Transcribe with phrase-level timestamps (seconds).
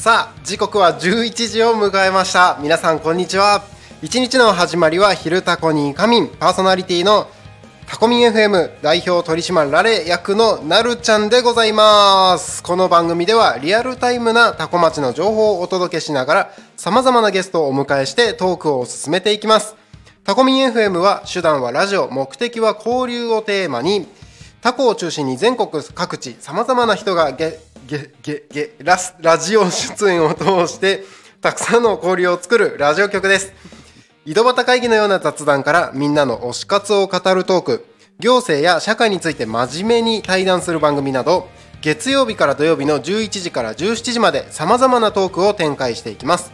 [0.00, 2.58] さあ時刻は11時を迎えました。
[2.62, 3.62] 皆さんこんにちは。
[4.00, 7.28] 一日の始まりは昼タコに仮眠パーソナリティの
[7.90, 12.62] タコミン FM 代表取締られ役のなるちゃんでございます。
[12.62, 19.74] この番組ではリアルタイムなタコ町の情報をお届けしながら様々なゲストをお迎えしてトークを進めていきます。
[20.22, 24.06] タコミン FM は手段はラジオ目的は交流をテーマに
[24.60, 31.02] タコを中心に全国各地様々な人がゲゲゲゲララジオ出演を通して
[31.40, 33.79] たくさんの交流を作るラジオ局です。
[34.30, 37.86] 井戸端会議のような雑談からみんなの推し活を語るトーク
[38.20, 41.48] 行政や社会について真面目に対談する番組など
[41.80, 46.52] 月曜日から土曜日の11時から17時まで様々なトークを展開していきます。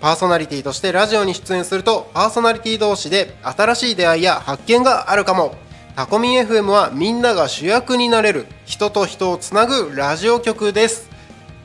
[0.00, 5.54] パーソナリティとしてラジオに出演するとパーソナリティ同士で新しい出会いや発見があるかも。
[5.96, 11.10] タコミン FM はみんなが主役になれる人と人をつなぐラジオ局です。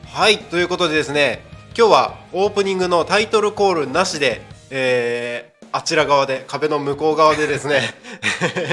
[0.08, 1.42] はいということでですね
[1.74, 7.80] 今日はオープニングのタイトルコールなしで、えーあちら側で壁の向こう側でですね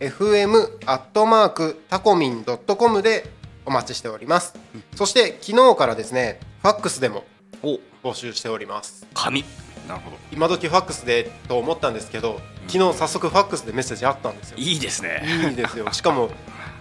[0.00, 3.32] fm アットマークタコミンドットコムで
[3.66, 4.54] お待ちしております。
[4.94, 7.24] そして昨日からですねファックスでも
[7.62, 9.06] お、募集しております。
[9.14, 9.44] 紙。
[9.88, 10.16] なるほど。
[10.32, 14.58] 今時ファックスでと思ったんですけど昨日早速ファックスでメッセージあったんですよ。
[14.58, 15.22] いいですね。
[15.50, 15.92] いいですよ。
[15.92, 16.30] しかも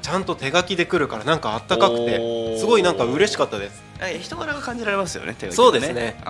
[0.01, 2.59] ちゃんと手書きで来るからなんかあったかくおてー。
[2.59, 3.81] すごいなんか嬉しかったです。
[4.01, 5.33] え人柄が感じられますよね。
[5.33, 6.21] 手書きそうですね。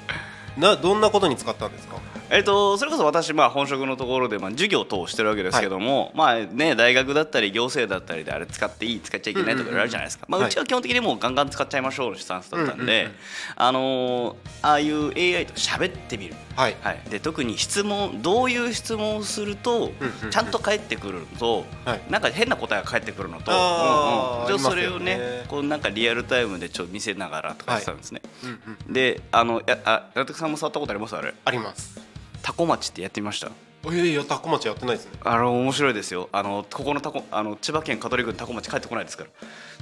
[0.58, 1.96] などんなことに使ったんですか？
[2.30, 10.50] えっとそれこそ私、まあ、本職のところで、まあ、授業等をしてるわけですけども、まあね、大学だったり行政だったりであれ使っていい使っちゃいけないとかあるじゃないですか、まあ、はい。
[10.50, 13.12] うちは基本的にもうガンガン使っちゃいましょうのスタンスだったんで、うんうんうん
[13.56, 16.76] あのーああいう AI と喋ってみる、はい。
[16.82, 22.00] はい、で特に質問どういう質問をするとうんうんちゃんと返ってくるのと、はい。
[22.10, 31.16] なんか変な答えが返ってくるのと、うんうん、それをねねこうなんかリアルタイムでちょっと見せながらとかやってたんですね、うんうんであのやあ納得さんも触ったことあります？
[31.16, 31.32] あれ。
[31.44, 32.00] あります
[32.42, 33.48] タコ町ってやってみました？
[33.92, 35.12] いやいやタコ町やってないですね。
[35.24, 36.28] あの面白いですよ。
[36.32, 39.30] あのここのタコあの千葉県香取郡タコ町帰ってこないですから。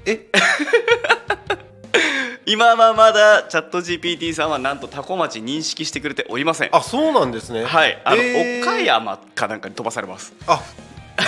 [0.04, 0.26] え？
[2.48, 6.68] 今はまだチャット GPT さんはなんとタコ町認識してくれておりません。
[6.76, 7.64] あそうなんですね。
[7.64, 8.00] はい。
[8.04, 8.62] あの、えー。
[8.62, 10.32] 岡山かなんかに飛ばされます。
[10.46, 10.62] あ
[11.18, 11.22] え？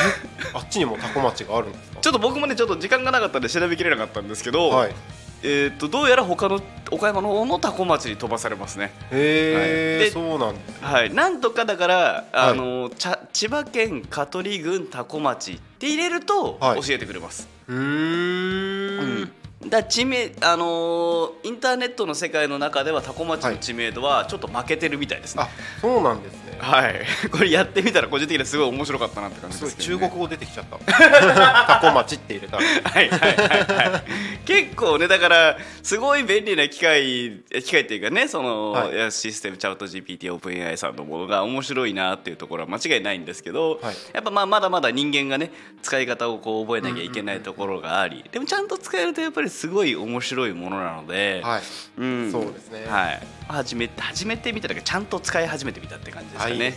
[0.55, 2.01] あっちにもタコ町があるんですか？
[2.01, 4.95] ちょっと僕もねちょっと時間がなかったんで調べきれなかったんですけど、はい
[5.43, 8.93] えー、とどうやら他の岡山の方のタコ町に飛ばされますね。
[9.13, 9.67] へえ、はい。
[10.07, 11.15] でそうなんはい。
[11.15, 16.83] なんとかだからあの、ちゃ千葉県香取郡タコ町って入れるとはい。
[16.83, 17.79] 教えてくれます、うーん。
[17.79, 19.33] うん
[19.67, 25.43] だ知名あのーインターネットの世界の中ではタコ町の知名度はちょっと負けてるみたいですね。
[25.43, 25.49] あ
[25.81, 26.59] そうなんですね。
[26.59, 30.79] はい、 これやってみたら個人的にはすごい面白かったなって感じですけど、ね、中国語出てきちゃった。
[31.81, 32.63] タコ町って入れたら。
[32.63, 34.03] はいはいはいはい。
[34.45, 39.13] 結構ねだからすごい便利な機械え機械っていうかねその、はい。
[39.13, 43.97] システムチャット GPT オープン AI さんのものが面白いなっていうところは間違いないんですけど、はい。
[44.13, 45.51] やっぱまあまだまだ人間がね
[45.83, 51.63] 使い方をこう覚えなきゃいけないところがあり、でもちゃんと使えるとやっぱりすごい面白いものなので、はい。
[51.99, 52.87] うん、そうですね。
[52.87, 56.53] はい、初めて初めてみただけどちゃんと使い始めてみたって感じですかね。
[56.53, 56.77] あいいね、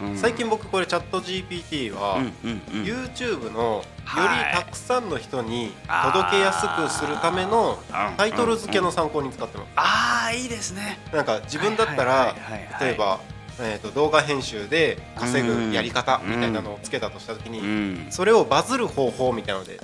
[0.00, 0.18] うん。
[0.18, 2.82] 最近僕これチャット GPT は、うんうんうん。
[2.84, 4.56] YouTube のよはい。
[4.56, 5.72] りたくさんの人に
[6.12, 7.78] 届けやすくするための
[8.16, 9.68] タイトル付けの参考に使ってます。
[9.76, 10.98] ああいいですね。
[11.12, 12.34] なんか自分だったら
[12.80, 13.20] 例えば、
[13.60, 18.06] えー、と動画編集で稼ぐやり方みたいなのをつけたとした時うにん。
[18.10, 19.80] それをバズる方法みたいなので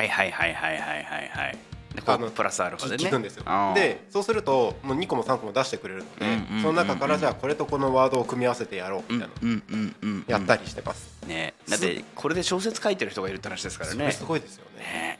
[0.00, 1.58] はいはいはいはいはいはいはい。
[2.06, 3.04] あのうプラスアルファでね。
[3.04, 3.44] 聞くんですよ
[3.74, 10.24] でそうするともう2個も3個も出してくれるのでうんうんその中からじゃあこれとこのワードを組み合わせてやろうみたいな。
[10.28, 11.54] やったりしてますね。
[11.68, 13.96] だってこれで小説書いてる人がいるって話ですからね。
[13.96, 15.18] それすごいですよねね。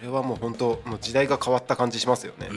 [0.00, 2.48] それはもう本当もう時代が変わった感じしますよね。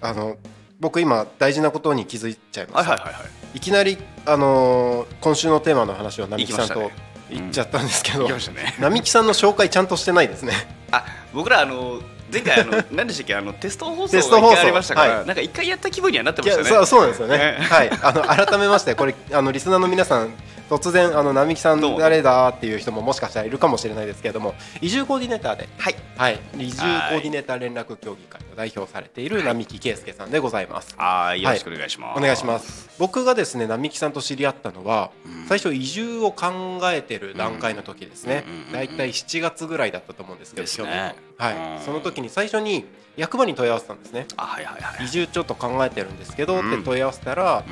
[0.00, 0.36] あの
[0.80, 3.30] 僕今大事なことに気づいちゃいました、はいはいはいはい。
[3.54, 3.96] いきなり、
[4.26, 6.90] あのー今週のテーマの話を並木さんと
[7.30, 8.74] 行っちゃったんですけど、行きましたね。
[8.80, 10.52] 並木さんの紹介ちゃんとしてないですね。
[10.90, 12.00] あ僕らあの
[12.32, 13.34] 前回あの 何でしたっけ？
[13.34, 14.48] あのテスト放送テスト放送。
[14.48, 15.26] が一回ありましたから、はい。
[15.26, 16.70] なんか一回やった気分にはなっていましたね。
[16.70, 17.58] やそうそうなんですよねね。
[17.68, 17.90] はい。
[18.02, 20.32] あの改めましてこれあのリスナーの皆さん
[20.68, 25.94] 突然あの並木さん誰だっていう人ももしかしたらいるかもしれないですけれども移住コーディネーターではい。
[26.16, 26.40] はい。
[26.58, 30.94] 移住コーディネーター連絡協議会を代表されている並木圭介さんでございます。
[30.96, 31.42] はい。
[31.42, 32.18] よろしくお願いします。
[32.18, 32.90] お願いします。
[32.98, 35.46] 僕がですね並木さんと知り合ったのは、うん。
[35.46, 38.44] 最初移住を考えてる段階の時ですね。
[38.46, 41.14] うんうんうんうんだいたい7月ぐらいだったと思うんですけどですね。
[41.38, 41.76] はい。
[41.78, 41.84] うん。
[41.84, 42.84] その時に最初に
[43.16, 44.26] 役場に問い合わせたんですね。
[44.36, 45.06] あはいはいはい。
[45.06, 46.74] 移住ちょっと考えてるんですけどうん。
[46.74, 47.64] って問い合わせたら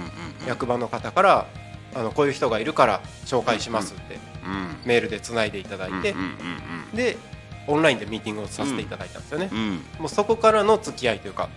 [0.46, 1.46] 役場の方から
[1.96, 4.76] あのこういう人がいるから紹介しますってうん。
[4.84, 6.14] メールでつないでいただいて
[6.94, 7.16] で
[7.66, 9.50] オンラインでミーティングをさせていただいたんですよね。
[9.98, 11.48] もうそこからの付き合いというか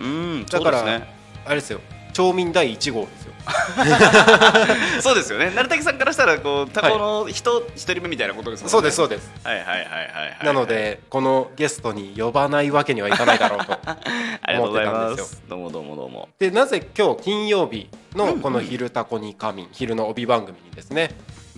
[0.49, 1.13] だからね。
[1.45, 1.81] あれですよ
[2.13, 3.33] 町民第1号ですよ。
[5.01, 5.51] そうですよね。
[5.51, 8.71] 成竹さんからしたらこうタコの人一人目みたいなことですもんね。
[8.71, 9.31] そうですそうです。
[9.43, 10.45] はいはいはいはいはい。
[10.45, 13.65] なのでこのゲストに呼ばないわけにはいかないだろうと
[14.53, 16.29] 思ってたんですすどうもどうもどうも。
[16.37, 21.11] でなぜ今日金曜日のこの「昼タコに仮眠」昼の帯番組にですね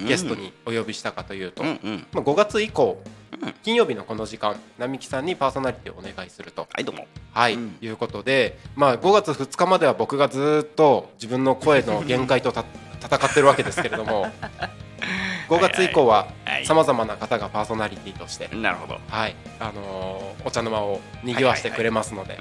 [0.05, 2.07] ゲストにお呼びしたかというと、うんうん。
[2.11, 3.01] まあ、5月以降
[3.41, 3.53] うん。
[3.63, 6.67] 金曜日のこの時間並木さんにパーソナリティをお願いすると。
[6.71, 7.07] はいどうも。
[7.33, 7.77] はい、うん。
[7.81, 12.65] いうことで、まあ、5月2日までは僕がずっと自分の声の 限界とた
[13.01, 14.27] 戦ってるわけですけれども
[15.49, 18.99] 5月以降ははいさまざまな方がパーソナリティとして、なるほど。
[19.09, 22.37] はいあのーお茶の間を賑わしてくれますので。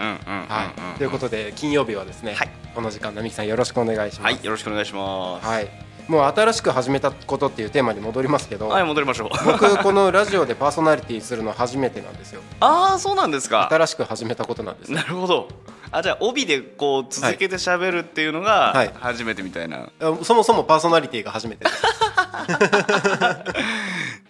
[0.98, 2.48] ということで金曜日はですね、はい。
[2.74, 4.32] この時間並木さんよろしくお願いします。
[4.34, 5.46] はいよろしくお願いします。
[5.46, 9.28] はいもう新しく始めたことっていうテーマに戻りますけど、はい戻りましょう。
[9.46, 12.40] 僕このラジオでパーソナリティするの初めてなんですよ。
[12.58, 13.68] ああそうなんですか。
[13.70, 14.92] 新しく始めたことなんです。
[14.92, 15.48] なるほど。
[15.92, 18.92] あじゃあ帯でこう続けて喋るっていうのがはい。
[18.98, 21.64] 初めてみたいな、あそもそもパーソナリティが初めて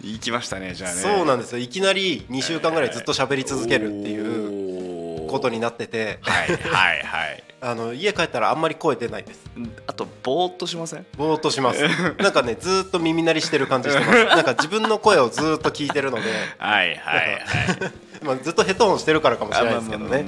[0.03, 1.01] 行きましたねじゃあね。
[1.01, 1.61] そうなんですよ。
[1.61, 6.19] いきなり2週間ぐらいずっと喋り続けるっていううことになってて。
[6.21, 9.41] はいはいはいあの家帰ったらあんまり声出ないです。
[9.87, 11.07] あとぼーっとしません？
[11.19, 11.83] ぼーっとします。
[12.19, 14.25] なんかねずーっと耳鳴りしてる感じしてます。
[14.37, 17.93] なんか自分の声をずーっと聞いてるので、はいはいはい。
[18.25, 20.27] まあ、ずっとヘッドホンしてるからかもしれないですけどね。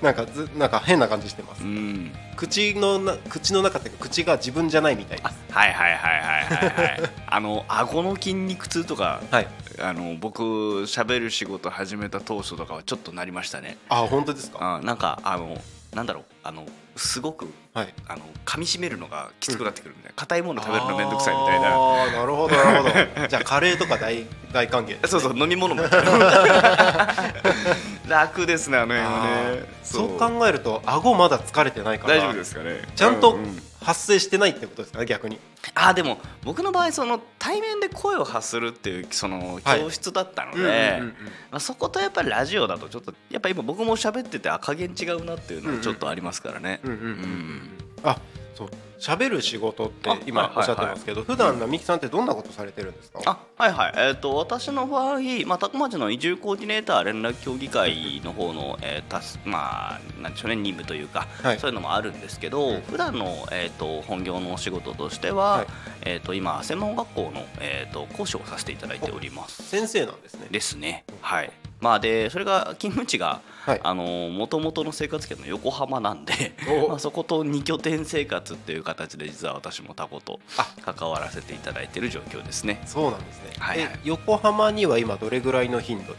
[0.00, 1.62] なんかずなんか変な感じしてます。
[1.62, 2.10] うん。
[2.36, 5.34] 口のな口の中っていうか口が自分じゃないみたいです。
[5.50, 7.00] はいはいはいはいはいはい。
[7.26, 9.48] あの顎の筋肉痛とかはい。
[9.80, 10.42] あの僕
[10.84, 13.76] 喋る仕事始めた当初とかはちょっとなりましたね。
[13.88, 14.76] あ本当ですか？
[14.76, 15.60] あなんかあの
[15.94, 16.66] なんだろうあの
[16.96, 17.94] すごくはい。
[18.08, 20.16] あの噛み締めるのがきつくなってくるみたいな。
[20.16, 21.68] 硬いもの食べるのめんどくさいみたいな。
[21.68, 23.28] ああなるほどなるほど。
[23.28, 24.98] じゃあカレーとか大大歓迎ね。
[25.06, 25.82] そうそう飲み物も
[28.08, 30.18] 楽ですねあの辺はあねーそう。
[30.18, 32.80] 考えると顎まだ疲れてないから大丈夫ですかね。
[32.94, 33.38] ちゃんと
[33.80, 35.38] 発生してないってことですかね逆に。
[35.74, 39.80] あでも僕の場合その対面で声を発するっていうそのはい。
[39.80, 41.02] 教室だったので、
[41.58, 46.80] そことやっぱりラジオだとちょっとやっぱ今僕も喋っててあ加減違うなっていうのはちょっとありますからね。
[46.84, 47.10] うんうんうんうん。
[47.12, 47.70] うん。
[48.04, 48.18] あ
[48.54, 48.68] そう
[49.00, 53.20] 喋る仕事って今おっしゃってますけど普段並木さんってどんなことされてるんですか？
[53.24, 61.58] あはいはい、えー、と私の場合、まあ、多古町の移住コーディネーター連絡協議会の方の、えーたすまあ、なんでしょうね任務というか、はい。
[61.58, 65.66] そういうのもあるんですけど、普段の、えー、と本業のお仕事としては、はい。
[66.02, 69.62] えー、と今専門学校の、えー、と講師をさせていただいております。
[69.62, 70.46] 先生なんですね。
[70.50, 71.04] ですね。
[71.20, 71.50] はい。
[71.80, 73.40] まあでそれが勤務地が
[73.84, 76.88] もともとの生活圏の横浜なんでお。
[76.90, 80.40] まあそこと二拠点生活っていう形で実は私もタコと
[80.84, 82.82] 関わらせていただいている状況ですね。
[82.86, 83.90] そうなんですね、はいはい。
[83.94, 86.12] え横浜には今どれぐらいの頻度？
[86.14, 86.18] に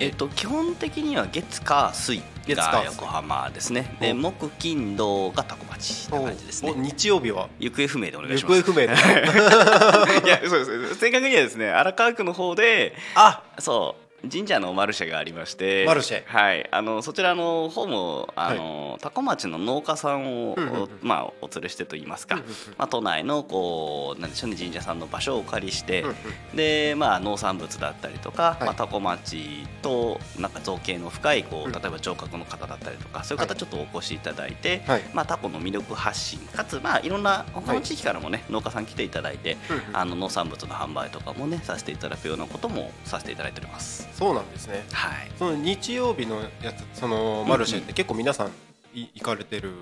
[0.00, 2.72] えっと、基本的には月火水月火水。
[2.72, 3.96] が横浜ですね。
[4.00, 7.48] でお木金土がタコ町って感じですおね日曜日は？
[7.58, 8.62] 行方不明でお願いし行ます。
[8.62, 8.92] 方不明で
[10.24, 10.94] いやそうです。
[10.96, 13.42] 正確にはですね荒川区の方であ。
[13.58, 16.24] そう神社のマルシェがありましてマルシェ。
[16.26, 16.68] はい。
[16.72, 20.88] あのそちらの方もあの、多古町の農家さんを、うんうんうん。
[21.02, 22.54] まあ、お連れしてといいますか、うんうんうん。
[22.76, 26.16] まあ、都内のこうなんでしょうね神社さんの場所をお借りして、うんうん
[26.56, 28.64] でまあ、農産物だったりとか、はい。
[28.64, 31.70] まあ、多古町となんか造形の深いこうん。
[31.70, 35.02] う例えば城郭の方だったりとかそういうは方ちょっとお越しいただいて、はい。
[35.14, 39.96] まあ、タコの魅力発信かつ、まあ、いろんな他の地域からもね、農家さん来ていただいて、うんうん。
[39.96, 44.07] あの農産物の販売とかもねさせていただくようなこともさせていただいております。
[44.14, 44.84] そうなんですね。
[44.92, 45.30] はい。
[45.38, 48.48] その日曜日のやつそのマルシェって結構皆さん
[48.94, 49.72] い行かれてる？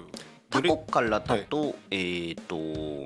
[0.48, 2.56] タコからだと、えっ、と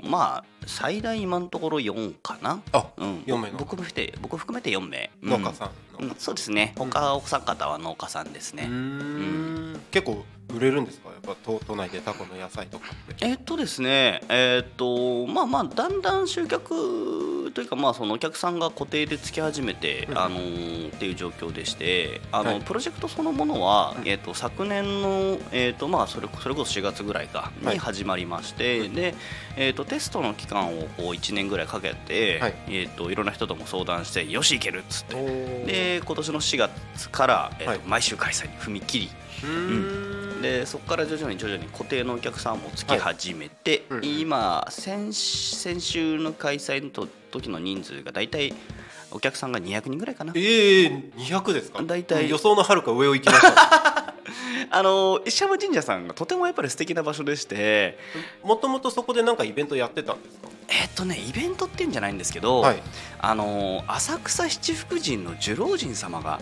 [0.07, 2.61] まあ最大今のところ4かな？
[2.73, 3.59] あうん、4名の。
[3.59, 5.31] 僕も含めて僕含めて4名、うん。
[5.31, 5.69] 農家さん
[6.03, 6.09] の。
[6.09, 6.15] うん。
[6.19, 6.75] そうですね。
[6.77, 9.81] 他お三方は農家さんですね、うーん。
[9.91, 11.11] 結構売れるんですか？
[11.11, 13.27] やっぱ都都内でタコの野菜とかって。
[13.27, 20.19] えっとですねえっとまあまあだんだん集客というかまあそのお客さんが固定でつき始めて、うん。
[20.19, 22.61] あのーっていう状況でしてあの、はい。
[22.61, 24.09] プロジェクトそのものは、うん。
[24.09, 27.75] えっと昨年のえっとまあそれそれこそ4月ぐらいかはい。
[27.75, 29.15] に始まりまして、で
[29.57, 32.55] えっとテストの期間をこう1年ぐらいかけて、はい。
[32.69, 35.15] えっといろんな人とも相談してよしいけるっつって。
[35.65, 37.81] で今年の4月から、えっとはい。
[37.87, 39.11] 毎週開催に踏み切り
[39.43, 40.43] うーん。
[40.43, 48.55] でそこから徐々に徐々に固定のお客さんもつき始めて、はいうん今先先週の開催のと時の人数が大体
[49.11, 50.33] お客さんが200人ぐらいかな。
[50.37, 51.83] ええ200ですか？
[51.83, 52.29] 大体。
[52.31, 54.15] 予想のはるか上を行きました。
[54.73, 57.99] あの石山神社さんがとてもやっぱり素敵な場所でして。
[58.43, 60.49] もともとそこでなんかイベントやってたんですか？
[60.69, 62.83] えっとねイベントっていうんじゃないんですけど、はい。
[63.19, 66.41] あの浅草七福神の寿老神様がは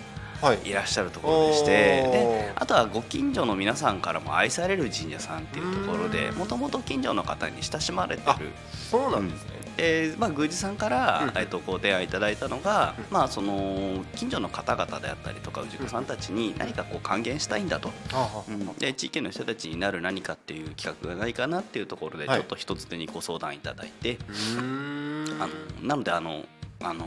[0.65, 0.69] い。
[0.69, 6.35] いらっしゃるところでしてであとはご近所の皆さんからも愛される神社さんっていうところでうん。
[6.37, 8.51] もともと近所の方に親しまれてある
[8.91, 17.91] そうなんですね、えーまあ、宮司さんから、うんえっとご提案いただいたのが、うんまあ、その近所の方々であったりとか氏子さんたちに何かこう還元したいんだと、
[18.79, 22.41] で地域の人たちになる何かっていう企画がないかなっていうところでちはい。
[22.41, 24.19] ょっと一つ手にご相談いただいて、
[24.57, 24.63] あ
[25.83, 26.45] のなのであの
[26.81, 27.05] あの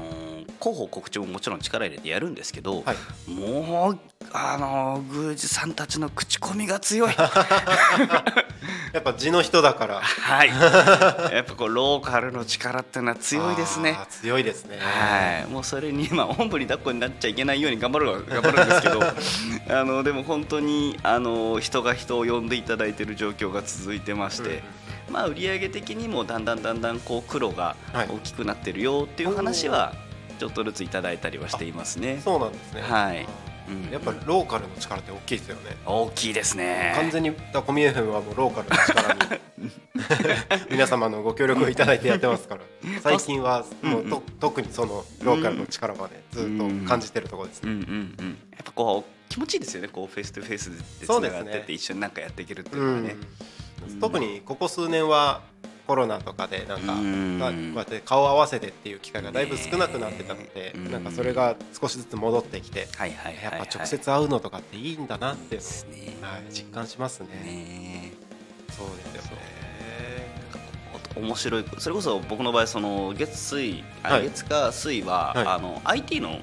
[0.60, 3.32] 広報告知ももちろん力入れてやるんですけど、はい。
[3.32, 4.00] もう
[4.34, 7.14] あの宮司さんたちの口コミが強い。
[8.94, 10.02] やっぱ地の人だから。
[10.02, 10.50] はい。
[11.34, 13.98] やっぱこうローカルの力っていうのは強いですね。
[14.10, 14.78] 強いですね。
[14.80, 19.02] はい、もうそれに、まあ、おんぶに抱っこになっちゃいけないように頑張るは 頑張るんですけど。
[19.70, 24.64] あのでも本当にあの人が人を呼んでいただいている状況が続いてまして、
[25.12, 28.08] まあ、売上的にもだんだんだんだんこう黒がはい。
[28.08, 29.94] 大きくなってるよっていう話は
[30.40, 32.20] ちょっとずついただいたりはしていますね。
[32.24, 32.82] そうなんですね。
[32.82, 33.28] はい。
[33.92, 35.78] やっぱりローカルの力って大きいですよね。
[35.86, 36.94] 大きいですね。
[36.96, 39.72] 完全にダコミ FM はもうローカルの力に
[40.72, 42.62] 皆様のご協力をいただいてやってますから。
[43.02, 49.88] 最近はもうと、うん特にそのローカルの力はねずっと感じてるところですね、うんうんうん、やっぱこう気持ちいいですよね。
[49.88, 53.16] こうフェイスとフェイスでつながってて一緒になんかやっていけるっていううんのはね。
[54.00, 55.42] 特にここ数年は
[55.88, 62.88] コロナとかでなんか、こうやって顔合わせてっていう機会がだいぶ少なくなってたので、ねなんかそれが少しずつ戻ってきて、
[63.44, 65.58] やっぱ直接会うのとかっていいんだなって
[66.22, 67.28] はい、実感しますね。
[67.44, 68.14] ね
[68.70, 69.42] そうですよね。
[70.31, 70.31] お
[71.16, 74.24] 面白いそれこそ僕の場合その月水、あはい。
[74.24, 75.48] 月か水は、はい。
[75.48, 76.40] あの IT の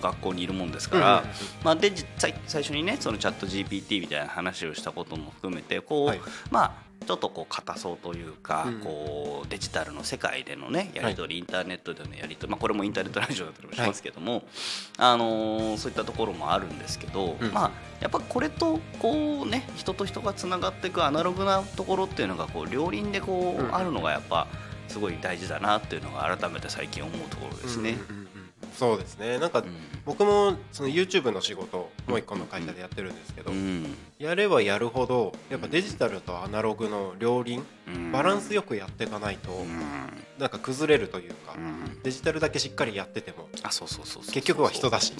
[0.00, 1.34] 学校にいるもんですから、うんうんうん。
[1.62, 6.20] まあ、で実際最初にねそのチャット GPT みたいな話をしたことも含めてこう、はい。
[6.50, 8.80] まあちょっとこう硬そうというか、うん。
[8.80, 14.42] こうデジタルの世界でのねやり取り、インターネットでのやり取り、まあ、これもインターネットラジオだったりもしますけども、
[14.98, 17.52] あのーそういったところもあるんですけど、うん。
[17.52, 17.70] まあ
[18.00, 23.74] やっぱこれとこうね人と人がつながっていくアナログなところっていうのがこう両輪でこう、うん。
[23.74, 24.46] あるのがやっぱ
[24.88, 27.98] すごい大事だなっていうのが改めて最近思うところですね。
[28.10, 28.25] うんうん
[28.76, 29.38] そうですね。
[29.38, 29.74] なんか、うん。
[30.04, 33.96] 僕もその YouTube の仕事をもう一個の会社でやってるんですけど、うん。
[34.18, 38.12] やればやるほどやっぱデジタルとアナログの両輪うん。
[38.12, 39.68] バランスよくやっていかないと、うん。
[40.38, 41.86] なんか崩れるというか、うん。
[42.02, 43.48] デジタルだけしっかりやってても
[44.32, 45.12] 結局は人だし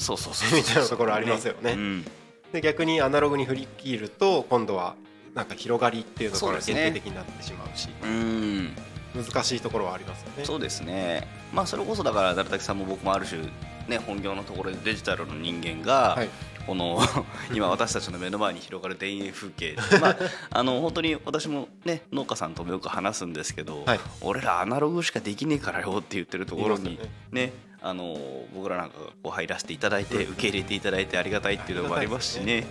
[0.54, 2.06] みたいなところありますよねうん
[2.52, 4.94] で逆にアナログに振り切ると今度は
[5.34, 8.76] なんか広がりっていうところが限定的になってしまうしうん
[9.22, 10.44] 難しいところはありますよね。
[10.44, 11.26] そうですね。
[11.52, 13.42] まあそれこそだから成竹さんも僕もある種
[13.88, 16.28] ね本業のところでデジタルの人間が、はい。
[16.66, 16.98] この
[17.54, 20.16] 今私たちの目の前に広がる田園風景、まあ、
[20.50, 24.00] あの本当に私もね農家さんともよく話すんですけど、はい。
[24.20, 27.52] 俺らアナログしかできねえからよって言ってるところに言いますよね。
[27.82, 28.18] あの
[28.52, 32.66] 僕らなんかがこう入らせていただいて受け入れていただいてありがたいっていうのもありますしね。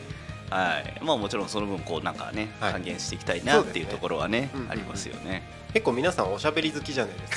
[0.49, 0.99] はい。
[1.01, 2.73] まあ、もちろんその分こうなんかねはい。
[2.73, 5.43] 還元していきたいなっていうところはねありますよね。
[5.75, 7.35] 結構皆さんおしゃべり好きじゃないです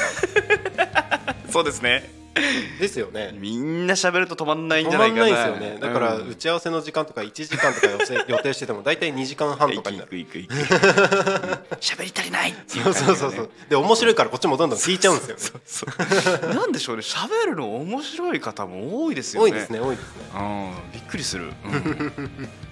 [0.76, 2.08] か そうですね。
[2.78, 3.34] ですよね。
[3.34, 5.46] みんな喋ると止まんないんじ止まゃないかな。
[5.48, 5.78] んないですよね。
[5.80, 6.28] だからうん。
[6.28, 10.10] 打ち合わせの時間とか1時間とか予定予定してても大体2時間半とかになる。
[10.10, 13.50] 喋り足りないっていそうねそうそうそう。
[13.68, 15.62] で面白いからこっちもどんどん聞いちゃうんですよね。
[15.66, 17.02] そうそう なんでしょうね。
[17.02, 19.52] 喋るの面白い方も多いですよね。
[19.52, 20.22] 多いですね多いですね。
[20.34, 20.92] うん。
[20.92, 22.12] びっくりする、うん。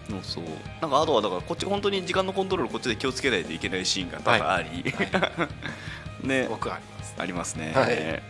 [0.23, 0.41] そう。
[0.41, 0.45] そう
[0.81, 4.85] なんかあとはだからこっち本当に時間のコントロールこっちで気をつけないといけないシーンが多々あり、
[6.23, 6.47] ね。
[6.49, 7.15] 僕あります。
[7.19, 7.93] ありますね、はい。
[7.95, 8.23] うんうん。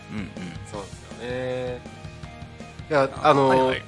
[0.71, 1.80] そうですよね
[2.88, 3.82] いやあの、はいはい。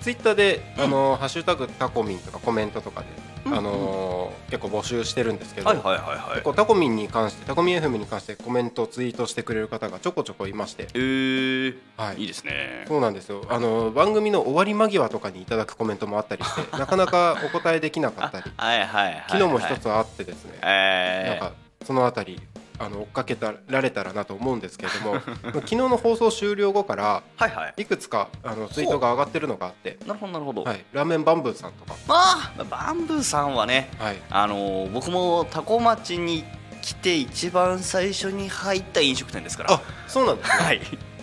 [0.00, 3.06] ツイッターで、あのハッシュタグタコミンとかコメントとかで、
[3.46, 3.54] うん。
[3.54, 6.30] あの結構募集してるんですけど、はいはいはいはい。
[6.34, 12.22] 結構タコミンに関してタコミン FM に関してコメントツイートしてくれる方がちょこちょこいまして、えー、はい。
[12.22, 12.84] いいですね。
[12.86, 13.44] そうなんですよ。
[13.48, 22.40] あの番組の終わり間際とかにいただくコメントもあったりして なかなかお答えできなかったり はいはいはい、はい、昨日も一つあってですね、えー、なんかそのあたり
[22.84, 25.20] あの追っかけたられたらなと思うんですけれども
[25.54, 27.82] 昨日の放送終了後からはいはい。
[27.82, 36.44] いくつかあのツイートが上がってるのがあって、なるほどなるほど、はい、ラーメンバンブーさんとか、ああバンブーさんはねはい、あのー僕もタコ町に
[36.80, 39.74] 来て一番最初に入った飲食店ですから。
[39.74, 40.80] あそうなんですね、はい。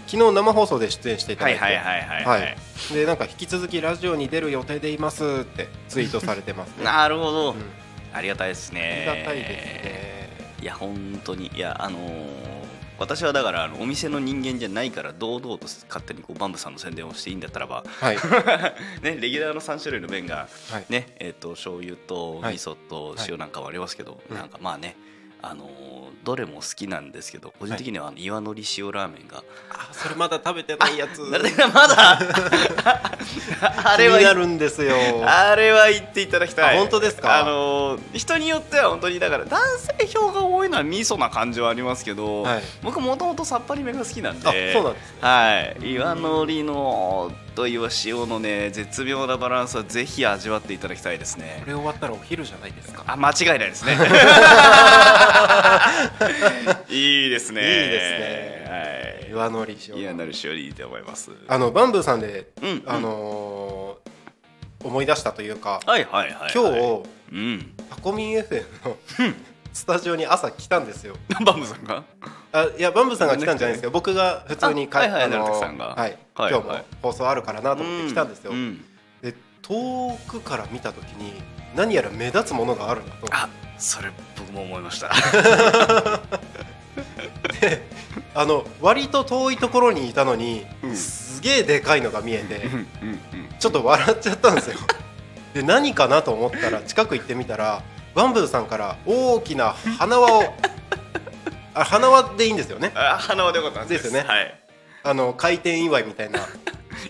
[0.08, 2.58] 昨日生放送で出演していただいて、はいはいはいはいははい。
[2.92, 6.86] い、でなんか引き続きラジオに出る予定でいますってツイートされてますね。
[6.86, 7.62] なるほど、うん。
[8.14, 9.50] ありがたいですあねりがたいです
[9.84, 10.09] ね。
[10.62, 11.52] いや本当に。
[11.56, 12.60] いやあのー
[13.00, 18.18] 私はだからあのお店の人間じゃないから堂々と勝手にこうバンブさんの宣伝をしていいんだったらばはい。
[19.02, 20.86] ねレギュラーの3種類の麺がはい。
[20.90, 22.56] ねえっ、と醤油とはい。
[22.56, 24.98] 味噌と塩なんかもありますけど、うんなんかまあね
[25.42, 25.70] あのー
[26.22, 29.42] どれも好きなんですけど個人的にはあの岩のり塩ラーメンが、
[29.72, 31.22] あそれまだ食べてないやつ。
[31.24, 31.40] ま
[31.88, 32.20] だ
[33.86, 34.96] あれは気になるんですよ。
[35.26, 36.76] あれは言っていただきたい。
[36.76, 37.40] あ本当ですか？
[37.40, 39.60] あのー人によっては本当にだから男
[40.00, 42.64] 性票が多いのは味噌な感じはありますけど、はい。
[42.84, 45.92] 僕もともとさっぱりめが好きなんであそうなんですねはい。
[45.94, 51.58] 岩のりのと岩塩のね絶妙なバランスはぜひ味わっていただきたいですね。
[51.62, 53.04] これ終わったらお昼じゃないですか？
[53.08, 53.98] あ間違いないですね
[56.90, 57.62] いいですね。
[57.62, 59.28] いいですね。
[59.32, 59.94] 岩のり塩。
[59.94, 61.32] はい岩のり塩いいと思います。
[61.48, 64.10] あのバンブーさんで、うんあのー
[64.82, 67.74] 思い出したというか、はいはいはい、はい、今日うん。
[67.90, 68.96] タコミン FM の
[69.74, 71.16] スタジオに朝来たんですよ。
[71.46, 72.04] バンブさんが？
[72.54, 75.32] あいやバンブーさんが来たんじゃないですけど僕が普通にあはいはいはい。
[75.32, 78.52] はい今日もはい放送あるからなと思って来たんですよ。
[78.52, 78.86] うん。
[79.22, 81.34] で遠くから見た時に
[81.76, 83.28] 何やら目立つものがあるなと。
[83.32, 85.10] あそれ僕も思いました。
[87.62, 87.84] で
[88.36, 90.96] あの割と遠いところにいたのに、うん。
[90.96, 93.20] すげえでかいのが見えてうんうん
[93.60, 94.78] ちょっと笑っちゃったんですよ。
[95.54, 97.82] で何かなと思ったら近く行ってみたら
[98.14, 100.54] バンブーさんから大きな花輪を
[101.74, 102.92] あ花輪でいいんですよね。
[102.96, 104.08] あ花輪でよかったんです。
[104.08, 104.28] よね。
[104.28, 104.60] はい。
[105.04, 106.42] あの開店祝いみたいな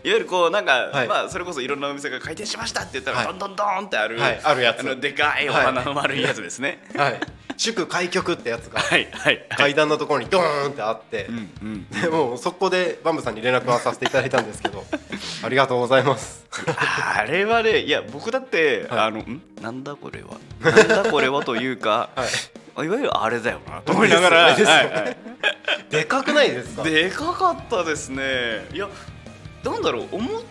[0.04, 1.08] いわゆるこうなんか、はい。
[1.08, 3.28] まあそれこそいろんなお店が開店しましたって言ったら、はい。
[3.28, 4.39] どんどんどんってある、はい。
[4.43, 4.84] あるやつ。
[4.84, 7.19] のでかいお花の丸いやつですね、はい。
[7.58, 9.58] 祝開局ってやつがはい、はいはい。
[9.58, 14.86] 階段のところにドーンってあって、うんうんでもう速攻でバンブさんに連絡はさせていただいたんですけど
[15.43, 16.45] ありがとうございます。
[17.15, 18.99] あれはねいや僕だって、はい。
[18.99, 19.41] あのん？
[19.62, 20.38] なんだこれは？
[20.62, 22.88] なんだこれはというか、はい。
[22.88, 24.56] わゆるあれだよなと思いながら、
[25.89, 26.84] でかくないですか？
[26.84, 28.65] でかかったですね。
[28.73, 28.88] いや
[29.63, 30.41] なんだろう思っ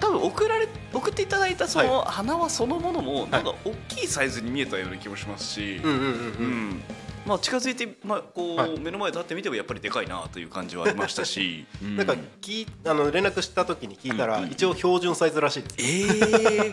[0.00, 6.70] 多分送られ送っていただいたその花輪そのものもなんか大きいサイズに見えたような気もしますし、うんうんうんううん。
[6.70, 6.82] ん
[7.26, 8.78] まあ、近づいて、まあこうはい。
[8.78, 15.84] 目の前で立ってみてもやっぱりでかいなという感じはありましたし、 うなんか聞いあの連絡した時に聞いたら、一応標準サイズらしいですえ
[16.64, 16.68] え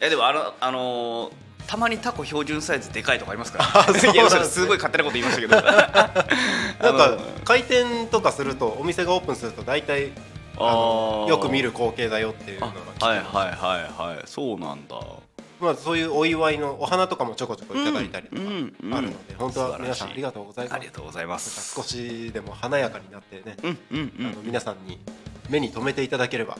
[0.00, 1.32] いやでもあのあのー
[1.66, 5.54] たまにタコ標準サイズでかいとかありますから、すごい勝手なこと言いましたけど。
[5.60, 10.12] なんか開店とかするとお店がオープンすると大体
[10.58, 14.22] よく見る光景だよっていうのがあ聞いてはいはいはいはい。
[14.26, 15.00] そうなんだ。
[15.60, 18.44] まあ、そういうお祝いのお花とかもちょこちょこいただいたりとかあ
[19.00, 20.74] るので、本当は皆さんありがととうございます。
[20.74, 21.74] ありがとうございます。
[21.74, 25.00] 少しでも華やかになってね、あのん皆さんに
[25.48, 26.56] 目に留めていただければ、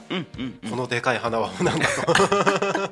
[0.69, 2.91] このでかい花はなんだと。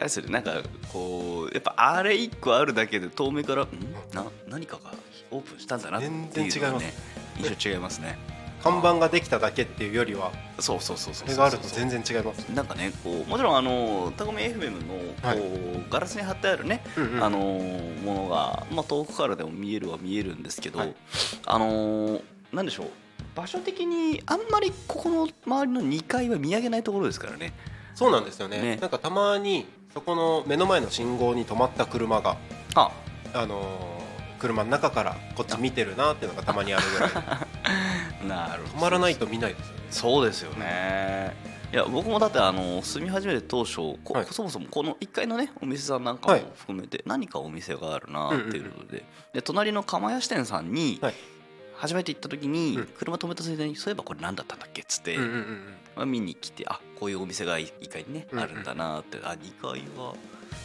[0.00, 0.52] あれそれなんか
[0.92, 3.68] こうやっぱあれ一個あるだけで遠目からん？
[4.14, 4.92] な何かが
[5.30, 6.12] オープンしたんだなっていう
[6.72, 6.92] のね
[7.38, 8.18] 印象違いますね
[8.62, 12.40] 看板ができただけっていうよりはそうそうそうそれがあると全然違います。
[12.50, 15.40] なんかねこうもちろんあのタコミ FM のこう、はい。
[15.90, 17.24] ガラスに貼ってあるね、うんうん。
[17.24, 20.94] あのものが、まあ、遠くからでも見えるは見えるんですけど、はい。
[21.46, 22.20] あの
[22.52, 22.86] なんでしょう
[23.34, 27.52] 場所的にあんまりここの周りの2階は見上げないところですからね。
[27.94, 28.60] そうなんですよね。
[28.60, 28.76] ね。
[28.76, 32.36] なんかたまにそこの目の前の信号に止まった車が
[32.74, 32.90] あ。
[33.32, 33.99] あのー
[34.40, 37.14] 車の中からこっち見てるなっていうのがたまにあるぐらいで。
[38.26, 38.78] なるほど。
[38.78, 39.82] 止まらないと見ないですよね。
[39.90, 41.36] そうですよね。
[41.72, 44.26] いや僕もだってあの住み始めて当初こ、はい。
[44.30, 46.40] そもそもこの1階のねお店さんなんかはい。
[46.40, 51.14] も含めて何かお店があるなっていうことで,、で隣の釜屋支店さんにはい。
[51.76, 52.86] 初めて行った時にうん。
[52.86, 60.14] 車止めたついでにそういえばこれ何だったんだっけっつって、うんうんうんまあ、見に来てあこういうお店が1階にねうんうんあるんだなってあ2階は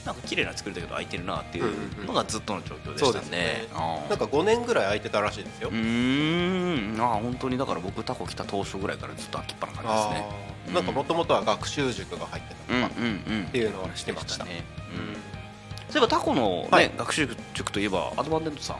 [0.05, 3.67] なんか綺麗な作りだけど空いてるなっていうのがずっとの状況でしたね。
[4.07, 5.69] なんか5年ぐらい空いてたらしいですよ。
[5.69, 7.01] うーん。
[7.01, 10.73] あー本当にだから僕タコ来た当初ぐらいからずっと空きっぱな感じですね。
[10.75, 13.01] なんかもともとは学習塾が入ってたうんとか
[13.47, 14.45] っていうのはしてました。
[14.45, 15.91] ね、うん。
[15.91, 16.91] そういえばタコの、ねはい。
[16.95, 18.77] 学習塾といえばアドバンテントさん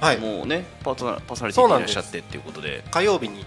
[0.00, 0.18] はい。
[0.18, 2.84] もうねパーソナパーソナリティでいらっしゃってっていうことで。
[2.90, 3.44] 火曜日に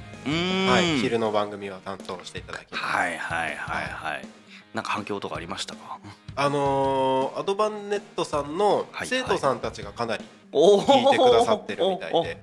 [0.68, 2.84] はい昼の番組は担当していただきます。
[2.84, 3.86] はいはいはい。
[3.86, 4.26] はい。
[4.74, 6.00] なんか反響とかありましたか？
[6.36, 12.38] あのーアドバンネットさんのはい生徒さんたちがかなり聞いてくださってるみたいで。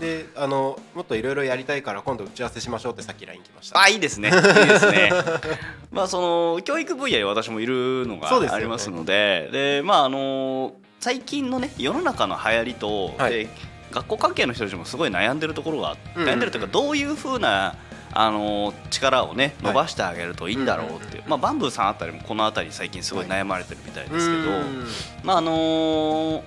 [0.00, 3.80] であのもっといろいろやりたいから今度打ち合わせしましょうってさっき LINE 来ました。
[3.80, 4.28] あいいですね。
[4.28, 5.10] いいですね。
[5.92, 6.20] まあそ
[6.56, 8.62] の教育分野に私もいるのがそうですよね。
[8.62, 9.48] ありますので。
[9.52, 13.32] でまああの最近のね世の中の流行りと、はい。
[13.32, 13.48] で
[13.92, 16.32] 学校関係の人たちもすごい悩んでるところが、うんうんうん。
[16.32, 17.74] 悩んでるというかどういうふうな
[18.18, 24.86] あの力をね伸ばしてあげるといいんだろうっていう、まあ、バンブーさんあたりもこの辺り最近すごい悩まれてるみたいですけど、うん
[25.22, 26.42] まああの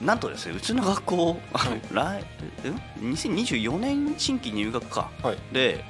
[0.00, 5.10] なんとですねうちの学校あの、来ん2024年新規入学か。
[5.22, 5.38] はい。
[5.52, 5.84] で、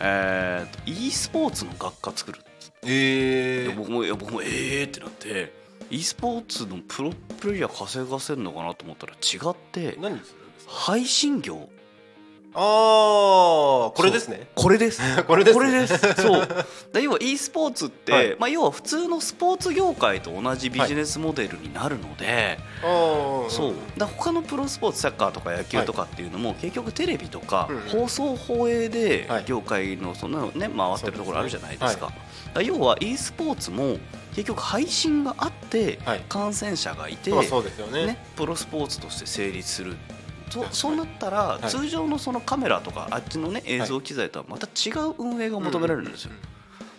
[0.00, 2.40] えーと e スポーツの学科作る
[2.82, 3.68] えー。
[3.68, 5.52] で僕もいや僕もえーってなって
[5.88, 10.20] e スポーツのプロプレイヤー稼がせるのかなと思ったら違って何
[10.66, 11.68] 配信業
[12.56, 14.46] ああ これですね。
[14.54, 15.02] これです。
[15.24, 15.64] これですね。
[15.66, 15.98] これです。
[16.22, 16.48] そう。
[16.92, 18.36] で要は e スポーツって、はい。
[18.38, 23.50] まあ、要は普通のスポーツ業界と同じビジネスモデルになるので、あー。
[23.50, 23.74] そう。
[23.96, 29.44] だ他のプロスポーツサッカーとか野球とかっていうのも、結局テレビとか放送放映ではい。
[29.46, 32.06] 業界のそんなのね回ってるところあるじゃないですか。
[32.06, 32.14] だか
[32.54, 33.98] ら要は e スポーツも
[34.34, 36.20] 結局配信があってはい。
[36.28, 38.06] 感染者がいて、まあそうですよね。
[38.06, 39.96] ね、プロスポーツとして成立する
[40.50, 41.66] そそうなったら、い。
[41.66, 46.32] 通常のそのカメラとかあっちのね映像機材とはまた違う運営が求められるんですよ、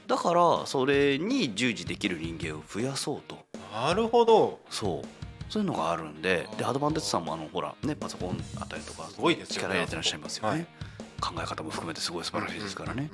[0.07, 3.35] だからそれに従事できる人間を増やそうと。
[3.35, 4.61] うんなるほど。
[4.69, 5.07] そう。
[5.49, 10.65] そういうのがあるんででアドバンテッドさんもあのほらねパソコンあったりとかすごいですよね力入れてらっしゃいますよね、はい。
[11.21, 13.11] 考え方も含めてすごい素晴らしいですからね、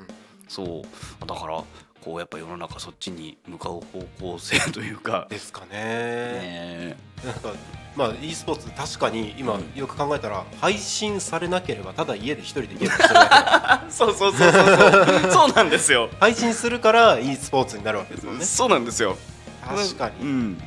[0.48, 1.26] そう。
[1.26, 1.63] だから
[2.03, 5.27] こうやっぱ世の中そっちに向かう方向性というか。
[5.29, 5.67] ですかね。
[5.71, 7.53] ねなんか
[7.95, 9.71] まあ e スポーツ確かに今うん。
[9.75, 15.31] よく考えたら配信されなければただ家で一人でゲームしてるだけそうそうそうそうそう。
[15.31, 16.09] そうなんですよ。
[16.19, 18.45] 配信するから e スポーツになるわけですよね。
[18.45, 19.17] そうなんですよ。
[19.63, 20.15] 確かに。
[20.21, 20.57] うん。
[20.57, 20.63] で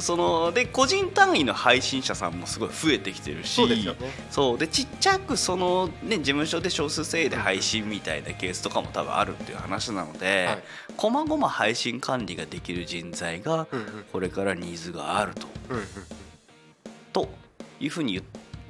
[0.00, 4.10] そので個人単位の配信者さんもすごい増えてきてるしそうですよね。
[4.30, 4.58] そう。
[4.58, 10.62] でちっちゃくその、ね、事務所で少数制で配信みたいなケースとかも多分あるっていう話なので、はい。
[10.96, 13.66] こまごま配信管理ができる人材が
[14.12, 15.46] これからニーズがあると。
[15.70, 15.84] うんうん
[17.12, 17.28] と
[17.80, 18.24] いうふうに言っ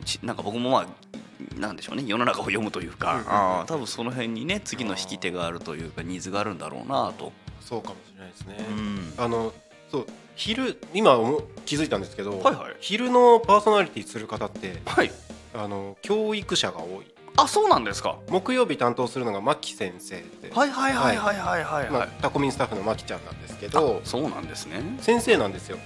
[0.05, 2.05] ちなんか僕もまあなんでしょうね。
[2.07, 7.33] 世の中を読むというか、うんうん多分その辺にね次の引き手があるというかニーズがあるんだろうなと。
[7.61, 8.57] そうかもしれないですね。
[8.70, 9.14] うん。
[9.16, 9.52] あの
[9.90, 12.77] そう昼今思気づいたんですけど、はいはい。
[12.81, 15.11] 昼のパーソナリティする方ってはい、
[15.55, 17.07] あの教育者が多い。
[17.38, 18.18] あそうなんですか。
[18.29, 21.64] 木曜日担当するのが牧先生で、はいはいはいはいはい。
[21.64, 24.81] はいまあはい、タコミンスタッフの牧ちゃんなんですけあどそうなんですね。
[25.01, 25.79] 先生なんですよ。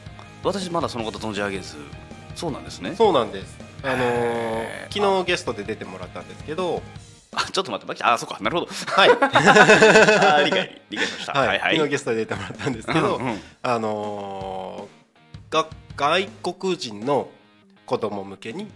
[0.45, 1.77] 私まだそのこと存じ上げず
[2.35, 2.95] そうなんですね。
[2.97, 3.59] そうなんです。
[3.83, 4.67] あのー。
[4.93, 6.83] 昨日ゲストで出てもらったんですけど
[7.37, 8.73] あちょっと待ってあそうかなるほど。
[8.73, 11.33] はい、 あー理解理解しました。
[11.33, 11.49] はい。
[11.49, 11.77] はいはい。
[11.77, 15.01] 昨日ゲストで出てもらったんですけど、うんうんあのー
[15.51, 15.67] が
[15.97, 17.29] 外国人の
[17.85, 18.69] 子供向けに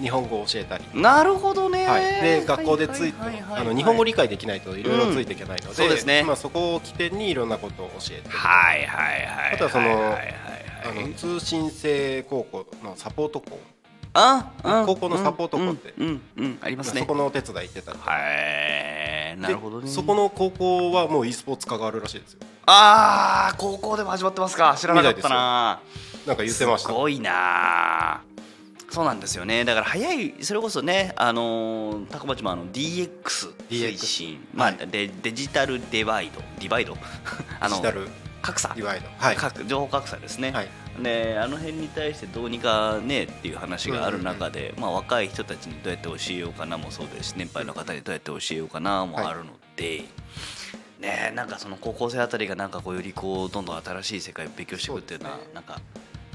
[0.00, 3.12] 日本語を教えたり、なるほどね、はい、で学校でつい
[3.52, 5.74] あの日本語理解できないといろいろついていけないので、うん。
[5.74, 6.22] そうですね。
[6.22, 10.12] まあ、そこを起点にいろんなことを教えてはいはいはいあとはそのはいはい。
[10.12, 10.34] はい
[10.82, 13.58] あの通信制高校のサポート校、
[14.14, 14.86] あうん。
[14.86, 15.94] 高校のサポート校って。
[15.98, 17.00] うんうんありますね。
[17.00, 18.16] そこのお手伝い行ってたりは
[19.34, 19.86] いなるほどね。
[19.86, 22.40] でそこの高校はもう e スポーツ科があるらしいですよ。
[22.66, 24.76] ああ高校でも始まってますか。
[24.78, 25.80] 知らなかったな。
[26.26, 26.88] なんか言ってました。
[26.88, 28.22] すごいな。
[28.90, 29.64] そうなんですよね。
[29.64, 34.44] だから早いそれこそねあのー高町もあの DX 推進。
[34.52, 34.88] まあ、はい。
[34.90, 36.40] デデジタルデバイド。
[36.58, 36.96] ディバイド。
[37.60, 38.08] あのデジタル
[38.42, 38.72] 格差。
[38.74, 39.06] ディワイド。
[39.18, 39.36] はい。
[39.36, 40.68] 各情報格差ですね、はい
[41.02, 50.04] であの辺に対してどうにかねっていう話がある中で、まあ、若い人たちにどうやって教えようかなもそうですし年配の方にどうやって教えようかなもあるので、
[51.00, 55.80] ねなんかその高校生あたりがなんかこうよりこうどんどん新しい世界を勉強していくっていうのはなんか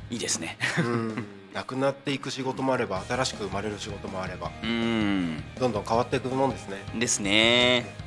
[0.10, 0.58] いいですね。
[0.80, 1.25] うん。
[1.54, 5.43] なくなっていく仕事もあれば新しく生まれる仕事もあればうん。
[5.58, 6.78] どんどん変わっていくもんですね。
[6.99, 8.05] ですね。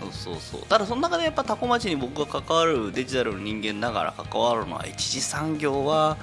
[0.00, 0.62] そうそうそう。
[0.62, 6.16] ただその中でやっぱタコ町に僕が関わるデジタルの人間ながら関わるのは一次産業は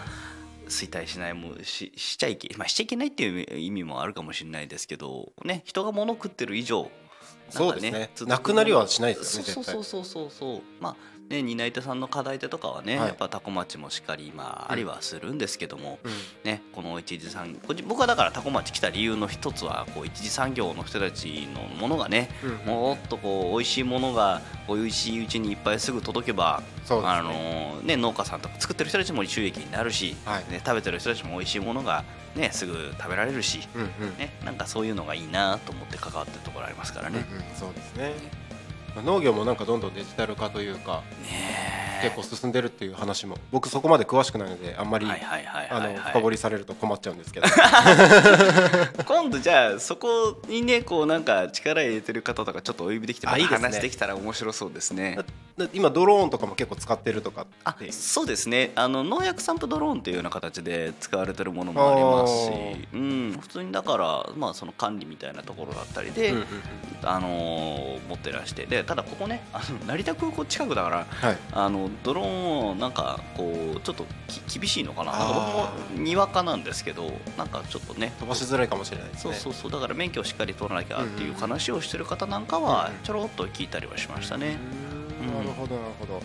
[0.68, 6.90] 衰退しないもうししちゃいけ、まあ、しちゃいけないっていう意味もあるかもしれないですけどね人が物食ってる以上
[7.50, 8.10] そうですね。
[8.26, 10.62] なくなりはしないですよねそうそうそうそうそう。
[10.80, 10.96] まあ
[11.30, 13.08] ね担い手さんの課題手とかはね、はい。
[13.10, 16.12] やっぱタコ町もしっかりまあありはするんですけども、うん。
[16.44, 22.72] ね、この一次産業僕はだからタコ町来た理由の一つはこう一次産業の人たちのものがね、うん。
[22.72, 27.02] もっとこう美味しいものが美味しいうちにいっぱいすぐ届けば、ね。
[27.04, 30.52] あのね、農家さんとか作ってる人たちも収益になるし、はい。
[30.52, 32.04] ね、食べてる人たちも美味しいものが、
[32.36, 34.18] ね、すぐ食べられるし、うんうん。
[34.18, 37.26] ね、なんかそういうのがいいなと思って関わってるところありますからね。
[37.32, 37.44] うんうん。
[37.56, 38.14] そうですね。
[38.43, 38.43] まあ
[39.02, 41.04] 農業もなんかどんどんデジタル化というか。
[41.24, 41.73] ね
[42.04, 43.38] 結構進んでるっていう話も。
[43.52, 47.48] 僕そこまで詳しくないのであんまり深掘りされると困っちゃうんですけど。
[49.06, 53.70] 今度じゃあそこにねこうなんか力入れてる方とかちょっとお呼びできてあいいですね。
[53.70, 55.18] 話できたら面白そうですね。
[55.58, 57.92] だ今ドローンとかも結構使ってるとかあって。
[57.92, 58.72] そうですね。
[58.76, 66.48] あの農薬散布ドローンというような形で使われてるものもありますし、うん、普通にだから、まあ、その管理みたいなところだったりで、うんうんうん。
[67.04, 68.66] あのー持ってらして。
[68.66, 71.38] でただここねあの成田空港近くだからはい。
[71.52, 75.12] あのドローンをなんかこうちょっとき厳しいのかな？
[75.12, 78.14] なんか僕もにわかなんですけどなんかちょっとね。
[78.20, 79.34] 飛ばしづらいかもしれないですね。
[79.36, 79.72] そうそうそう。
[79.72, 84.58] だから免許をしっかり取らなきゃっていう話をしてる方なんかうんはうんちょろっと聞いたりはしましたね。
[85.22, 85.30] うーん。
[85.30, 85.38] うん。
[85.38, 86.22] なるほどなるほど。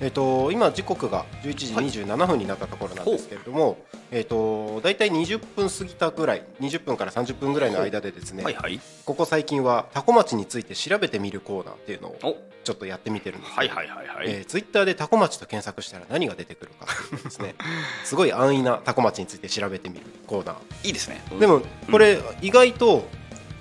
[0.00, 1.54] えっ、と今時刻が11
[1.90, 3.78] 時27分になったところなんですけれども、
[4.10, 8.54] えっ、とだいたい20分過ぎたぐらい、20分から30分ぐらいの間でですね、はい。
[8.54, 12.48] はいここ最近はタコ町について調べてみるコーナーっていうのをお。
[12.64, 16.86] ちょっとやってみてるんですけどはいはいはいはい、えー、ツイッターでタコ町と検索したら何が出てくるか
[17.24, 17.54] ですね
[18.04, 20.56] すごい安易なタコ町について調べてみるコーナー。
[20.86, 21.22] いいですね。
[21.40, 23.08] でもこれ意外と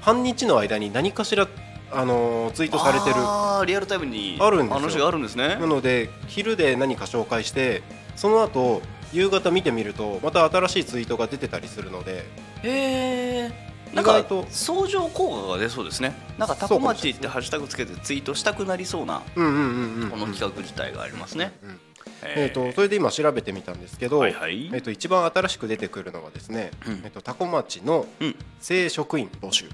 [0.02, 1.48] 半日の間に何かしら、
[1.92, 3.16] あのーツイートされてる。
[3.18, 4.38] あーリアルタイムに。
[4.40, 4.80] あるんですよ。
[4.80, 5.56] 話があるんですね。
[5.56, 7.84] なので昼で何か紹介して
[8.16, 8.82] その後
[9.14, 12.26] 夕方見てみるとまた新しいツイートが出てたりするので。
[12.64, 16.14] へえなんか相乗効果が出そうですね。
[16.38, 21.80] なんかタコ町ってハッシュタグつけてツイートしたくなりそうなこの企画自体がありますね、うん
[22.24, 24.68] へえー、とそれで今調べてみたんですけど、はいはい。
[24.68, 26.94] えー、と一番新しく出てくるのがですね、うん。
[27.06, 28.36] えー、とタコ町のうん。
[28.60, 29.70] 正職員募集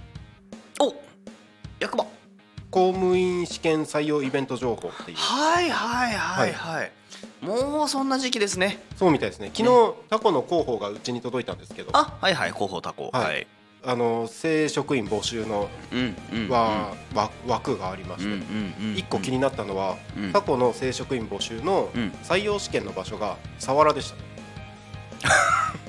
[2.74, 5.18] 公務員試験採用イベント情報っていう。
[5.18, 6.92] はいはいはいはい、
[7.40, 8.80] もうそんな時期ですね。
[8.96, 9.52] そうみたいですね。
[9.54, 11.92] 昨日タコの広報がうちに届いたんですけど。
[11.94, 13.12] ああはいはい広報タコ。
[13.14, 13.46] はい。
[13.84, 15.70] はい、の正職員募集の
[16.50, 20.34] は、わ枠がありまして、うんうんうん一個気になったのは、うん。
[20.34, 22.10] タコの正職員募集のうん。
[22.24, 25.30] 採用試験の場所が佐原でした、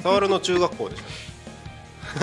[0.03, 1.03] 佐原の中学校でし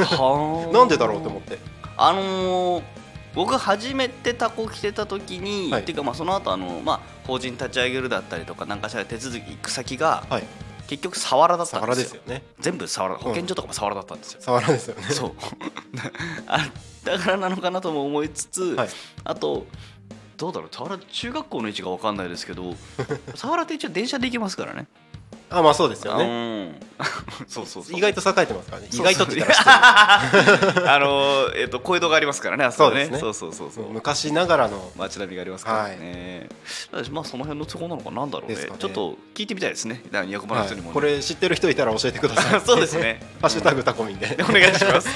[0.07, 1.57] た、はあなんでだろうと思って。
[1.97, 3.00] あのー
[3.33, 5.81] 僕初めてタコ来てた時に、はい。
[5.81, 10.43] っていうかまあその後あのまあ法人立ち上げるだったりとかなんかしら手続き行く先が、はい。
[10.87, 12.21] 結局佐原だった佐んですよ。
[12.25, 12.43] 原ですよね。
[12.59, 15.03] 全部佐原保健所とかも佐原だったんですよ、佐原ですよね。
[15.09, 15.31] そう。
[16.47, 16.69] あ
[17.05, 18.89] だからなのかなとも思いつつ、はい。
[19.23, 19.65] あと
[20.41, 22.73] どうだろう佐原中学校の位置が分かんないですけど
[23.31, 24.87] 佐原って一応電車で行けますからね
[25.51, 26.23] あまあそうですよね。
[26.23, 26.75] うん。
[27.47, 27.97] そうそうそう。
[27.97, 28.87] 意外と栄えてますからね。
[28.91, 30.21] 意外とって言ったら
[30.95, 33.19] あのーえっと小江戸がありますからねあそですね。
[33.19, 33.89] そうそうそうそう。
[33.91, 34.91] 昔ながらの。
[34.95, 36.47] 街並みがありますからね、
[36.91, 38.55] だからまあその辺の都合なのかなんだろうね。
[38.55, 38.69] ね。
[38.79, 40.01] ちょっと聞いてみたいですね。
[40.05, 40.87] だから役場の人にも、ね。
[40.87, 40.93] はい。
[40.93, 42.61] これ知ってる人いたら教えてください。
[42.65, 43.21] そうですね。
[43.41, 44.37] ハッシュタグタコミンで。
[44.47, 45.07] お願いします。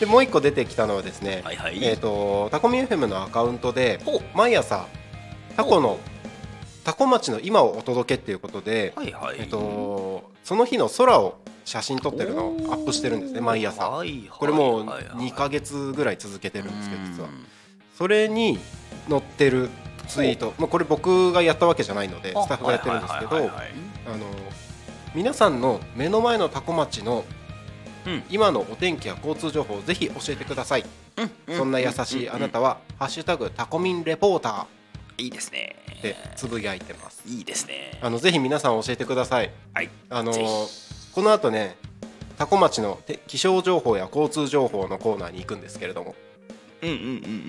[0.00, 1.78] でもう一個出てきたのはですねはいはい。
[1.84, 4.00] えっとタコミ FM のアカウントで
[4.34, 4.86] 毎朝
[5.56, 5.98] タコの
[6.84, 9.36] タコ町の今をお届けっていうことではいはい。
[9.40, 13.88] えっとその日の空を写真撮ってるのをアップしてるんですね毎朝。
[13.88, 17.46] はいはいこれもうはいはい2ヶ月ぐらい続けてるんですけど実はうん。
[17.96, 18.58] それに
[19.08, 19.68] 載ってる
[20.08, 23.50] ツイートまあこれ僕がやったわけじゃないのであスタッフがやってるんですけど
[25.14, 27.24] 皆さんの目の前のタコ町の
[28.06, 28.22] うん。
[28.30, 30.84] 今のお天気や交通情報をぜひ教えてください。
[31.18, 34.66] うんそんな優しいあなたは「ハッシュタグタコミンレポータ
[35.18, 37.22] いいですねー」でつぶやいてます。
[37.26, 37.98] いいですね。
[38.00, 39.50] あのぜひ皆さん教えてください。
[39.74, 39.90] はい。
[40.08, 41.76] あのこの後ね
[42.38, 46.14] 多古町のて気象情報や交通情報のコーナーに行くんですけれども、
[46.82, 47.08] うんうんうんう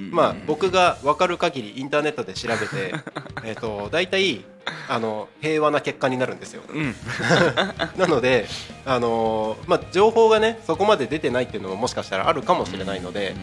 [0.10, 2.94] んまあ僕が分かる限りインターネットで調べて
[3.46, 4.44] えっと大体
[4.90, 6.64] あの平和な結果になるんですよ。
[6.68, 6.96] うん。
[7.98, 8.48] なので、
[8.86, 13.36] あのーまあ、情報がねそこまで出てないっていうのももしかしたらあるかもしれないので、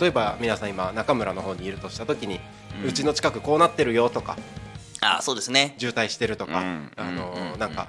[0.00, 2.40] 例えば皆さん今中村の方にいるとした時に、
[2.82, 4.36] ううんちの近くこうなってるよとか。
[5.00, 5.74] あそうですね。
[5.78, 6.92] 渋滞してるとか、うん。
[6.96, 7.88] あのなんか、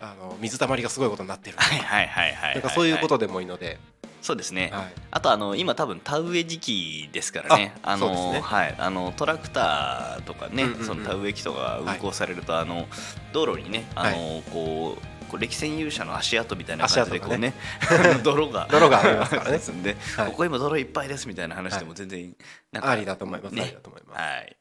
[0.00, 1.68] あの水たまりがすごいことになってるとか。
[1.68, 3.78] はいはいはいはいなんかそういうことでもいいので、
[4.22, 4.92] そうですね、はい。
[5.10, 7.74] あとあの今多分田植え時期ですからね。
[7.82, 8.40] あのそうですね。
[8.40, 8.74] はい。
[8.78, 12.86] あのトラクターとかね、その田植え機とか運行されると、あの
[13.32, 18.68] 道路にねあの、はこうこう歴戦勇者の足跡みたいな感じでこうね足 泥が。
[18.70, 19.58] 泥がありますからね。
[19.82, 20.30] ではい。
[20.30, 22.34] ここ今泥いっぱいですみたいな話でも全然
[22.72, 23.62] なんかありだと思います、ね。
[23.62, 24.56] ありだと思います、はい。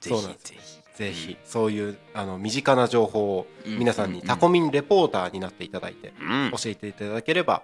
[0.00, 0.96] ぜひぜひ。
[0.96, 1.36] ぜひ。
[1.44, 3.78] そういうあの身近な情報をうん。
[3.78, 6.50] 皆さんにうんタコミンレポーターになっていただいてうん。
[6.52, 7.62] 教えていただければ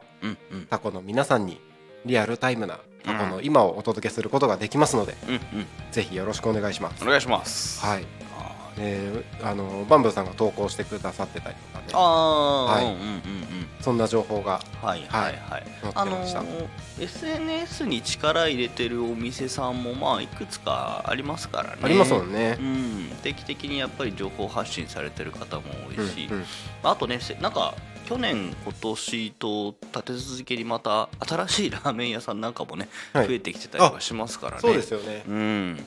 [0.71, 1.61] タコの皆さんに
[2.05, 5.14] リアルタイムなタコの今をお届けすることができますので、
[5.92, 7.05] ぜひよろしくお願いします。
[7.05, 7.85] お願いします。
[7.85, 8.26] はい、あ
[8.79, 11.93] えーあのバンブーさんが投稿してくださってたりとかね。
[11.93, 12.85] はい。
[12.85, 13.69] うんうんうんうん。
[13.81, 21.79] そんな情報がはいはいはい、あのー SNS に力入れてるお店さんもまあいくつかありますからね。
[21.83, 22.57] ありますもんね。
[22.59, 22.62] う。
[22.62, 26.45] ん、定期的にやっぱり情報発信されてる方も多いし、うんうん。
[26.83, 27.75] あとねせなんか
[28.07, 33.29] 去年今年と立て続けにまた新しいラーメン屋さんなんかもね、はい。
[33.29, 34.61] 増えてきてたりとかしますからね。
[34.61, 35.25] そうですよね。
[35.29, 35.87] うん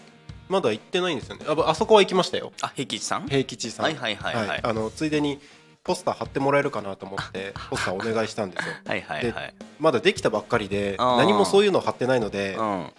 [0.50, 1.46] まだ行ってないんですよね。
[1.48, 2.52] ああそこは行きましたよ。
[2.62, 3.28] あ平吉さん？
[3.28, 3.86] 平吉さん。
[3.86, 5.40] はいはいはいはいあのついでに
[5.84, 8.74] ポスター貼ってもらえるかなと思って ポスターお願いしたんですよ。
[8.86, 12.92] はいはいはいまだできたばっかりで何もそういうの貼ってないのでうん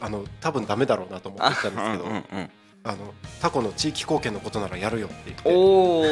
[0.00, 2.50] あの多分ダメだろうなと思ってたんですけどうんうんうん
[2.86, 5.42] あのタコの地域貢献のことならやるよって言って。
[5.46, 6.04] おお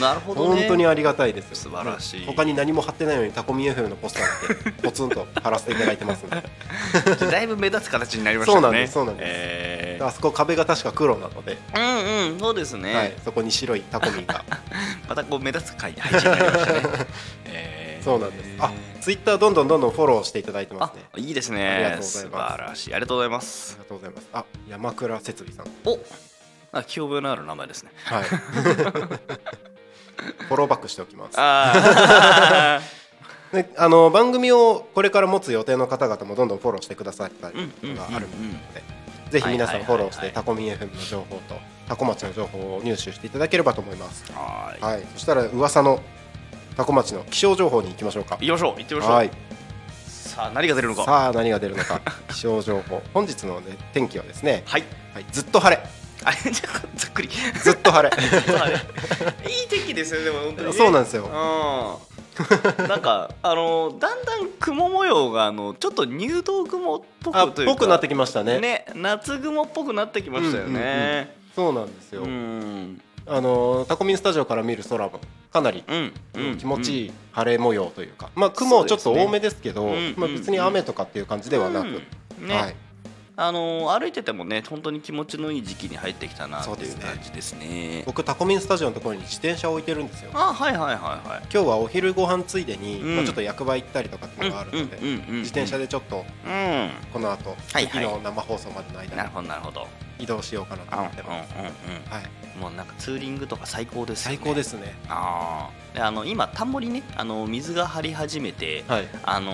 [0.00, 0.60] なるほどね。
[0.60, 1.50] 本当にありがたいです。
[1.50, 2.24] よ素晴らしい。
[2.24, 6.36] 他に何も貼ってないのにタコミ FM のポスターだけポツンと貼らせていただいてますんで。
[7.26, 8.60] だいぶ目立つ形になりましたね。
[8.60, 9.26] そうなんですそうなんです。
[9.28, 14.44] えーあそこ壁が確か黒なので、うんうんそうですね、はい、そこに白いタコミが。
[15.08, 17.06] またこう目立つ配配置になりましたね、
[17.46, 18.50] えーそうなんです。
[18.58, 22.18] あツイッターどんどんどんどんフォローしていただいてますあねいいですありがねとうございます。
[22.20, 22.94] 素晴らしい。
[22.94, 24.28] ありがとうございまあすりがとうございます。
[24.32, 25.66] あ山倉設備さん。
[25.88, 25.98] お
[26.72, 27.90] あ記憶のある名前ですね。
[28.04, 28.24] はい。
[30.48, 31.34] フォローバックしておきます。
[31.36, 32.80] あ
[33.52, 37.56] で あの番組をこれから持つ予定の方々もどんどんフォローしてくださったり
[37.94, 38.30] があるの
[38.74, 38.82] で
[39.30, 41.56] ぜひ皆さんフォローしてタコミン FM の情報と
[41.88, 44.24] タコ町の情報を入手していただければと思います。
[44.28, 44.82] ーはーい。
[44.82, 45.06] はい。
[45.14, 46.00] そしたら噂の
[46.76, 48.36] タコ町の気象情報に行きましょうか。
[48.40, 49.30] 行きましょう行ってみましょう、はい。
[50.32, 51.04] さあ何が出るのか。
[51.04, 52.00] さあ何が出るのか。
[52.28, 53.02] 気象情報。
[53.12, 54.84] 本日の、ね、天気はですね、はい。
[55.12, 55.82] はい、ずっと晴れ。
[56.24, 57.28] あじゃあざっくり。
[57.28, 58.16] ずっと晴れ。
[58.16, 58.72] はい
[59.50, 61.24] いい天気ですよでも本当に、ね、そうなんですよ。
[61.24, 62.88] うん。
[62.88, 67.74] なんかあのだんだん雲模様があのちょっと入道雲っぽあくというか。
[67.74, 68.58] ぽくなってきましたね。
[68.58, 71.36] ね夏雲っぽくなってきましたよね。
[71.54, 73.02] そうなんですよ、うん。
[73.26, 75.20] あのタコミンスタジオから見る空も
[75.52, 75.84] かなり、
[76.58, 81.86] 気持ちいいい晴れ模様というか、まあ雲はちょっと多めですけどうんまあ、別に雨とかっていう感じではなく、
[82.40, 82.76] ね、はい、
[83.36, 88.02] あの歩いててもね本当に気持ちのいい時期に入ってきたなっていう感じですね。
[88.06, 90.30] 僕タコミンスタジオのところに自転車を置いてるんですよ。
[90.34, 91.42] あはいはいはいはい。
[91.52, 93.16] 今日はお昼ご飯ついでに、うん。
[93.16, 96.90] まあ、ちょっと役場行ったりとかっていうのがあるので、自転車でちょっとうん。
[97.12, 99.16] この後、はい次の生放送までの間に。
[99.16, 99.86] なるほどなるほど
[100.22, 102.24] 移動しようかなとうんうん思ってます、うんはい、
[102.56, 104.36] うんもうなんかツーリングとか最高ですよね。
[104.36, 104.94] 最高ですね。
[105.08, 109.08] ああの今田んぼにねあの水が張り始めて、はい。
[109.24, 109.52] あの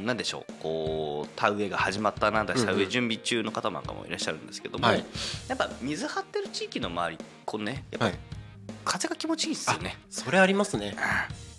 [0.00, 5.04] ーなんでしょうこう田植えが始まったなんだ田植え準備中の方なんかもいらっしゃるんですけども、はい。
[5.48, 8.14] やっぱ水張ってる地域の周りこうねやっぱはい。
[8.84, 10.96] 風が気持ちいいですよね、それありますね。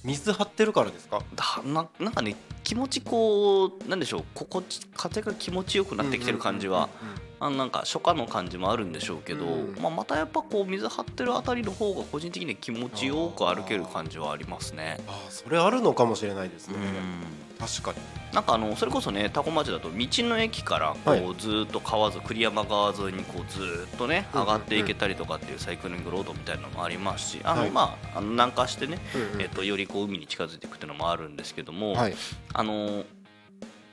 [0.04, 1.22] 水張ってるからですか？
[1.36, 9.78] だななんかね気持ちこうなんでしょう心地風が気持ちよくなってきてる感じは、うんうんうんうんあのなんか初夏の感じもあるんでしょうけど、うん。
[9.82, 15.00] まあ、またやっぱこう水張ってるあたりの方が個人的には気持ちよく歩ける感じはありますね。
[15.08, 17.68] あーそれあるのかもしれないですね、うん。
[17.68, 18.20] 確かに。
[18.34, 21.26] なんかあのそれこそね多古町だと道の駅からこはい。
[21.26, 29.00] うずーっと川沿栗山川沿いにこうずーっとね上がっていけたりとかっていうサイクリングロードみたいなのもありますしあのはいまああの南下してね
[29.40, 32.16] えっとよりこう海に近づいていくっていうのもあるんですけどもはい。
[32.54, 33.04] あの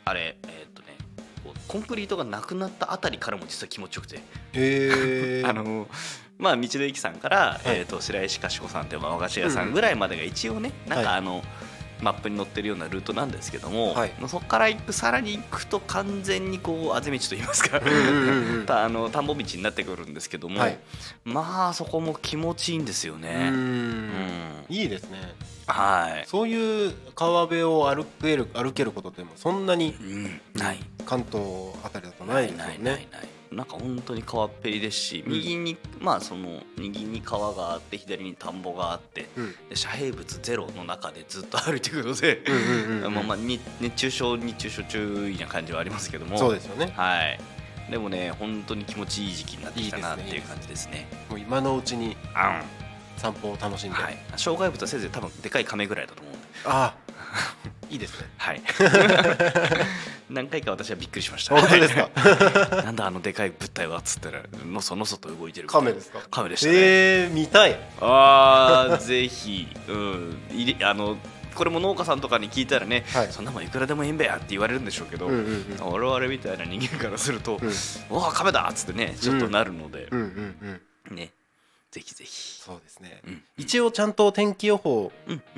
[0.04, 0.82] あれえっと
[1.68, 4.16] コンクリートがなくなったあたりからも実は気持ちよくて。
[4.16, 4.20] へ
[4.52, 5.88] え あの
[6.38, 7.60] まあ道の駅さんから、はい。
[7.78, 11.18] えー、と白石かしこさんっていう和菓子屋さんぐらいまでが一応ね、なんかはい。
[11.18, 11.42] あの、
[12.00, 14.12] マップに載ってるようなルートなんですけども、はい。
[14.28, 20.78] そこから行くさらに行くと完全にこうあぜ道といいますか、 あの田んぼ道になってくるんですけども、はい。
[21.24, 23.48] まあそこも気持ちいいんですよね。
[23.50, 24.10] ううん。
[24.10, 25.34] んいいですね。
[25.66, 26.26] はい。
[26.28, 29.96] そういう川辺を歩ける歩けることってもそんなに
[31.04, 31.44] 関東
[31.84, 39.52] あたりだとないですよないないねないなんか本当に川っぺりですし、右にまあその右に川があって左に田んぼがあってうん。
[39.70, 42.42] で遮蔽物ゼロの中でずっと歩いていくので、
[43.80, 46.36] 熱中症熱中症注意な感じはありますけども。
[46.36, 46.92] そうですよね。
[46.94, 47.40] はい。
[47.90, 51.08] でもね本当に気持ちいい時期になってきたなっていう感じですね。
[51.30, 52.62] もう今のうちにあ
[53.16, 54.18] 散歩を楽しんで、んはい。
[54.36, 56.46] 障害物はせいぜい多分でかい亀ぐらいだと思うんで。
[56.66, 57.05] ああ
[57.90, 58.28] いいですね。
[58.38, 58.62] はい。
[60.28, 61.54] 何回か私はびっくりしました。
[61.60, 62.10] 本当ですか？
[62.82, 65.88] なんだあのでかい物体はっつったらのそのそと動いてるみたいな。
[65.90, 66.20] 亀ですか？
[66.30, 67.78] 亀でしたね、えー、見たい。
[68.00, 71.16] あーぜひ、うん、いりあの
[71.54, 73.28] これも農家さんとかに聞いたらね、はい。
[73.30, 75.92] そんなもんいくらでもいいんべやって言われるんでしょうけど、うんうんうん。
[75.92, 77.72] 我々みたいな人間からすると、うん。
[78.10, 80.08] うわ亀だっつってねちょっとなるので。
[80.10, 80.80] う、んうん
[81.10, 81.16] うん。
[81.16, 81.30] ね
[81.96, 83.42] ぜひぜひ、そうですね、うん。
[83.56, 85.10] 一応ちゃんと天気予報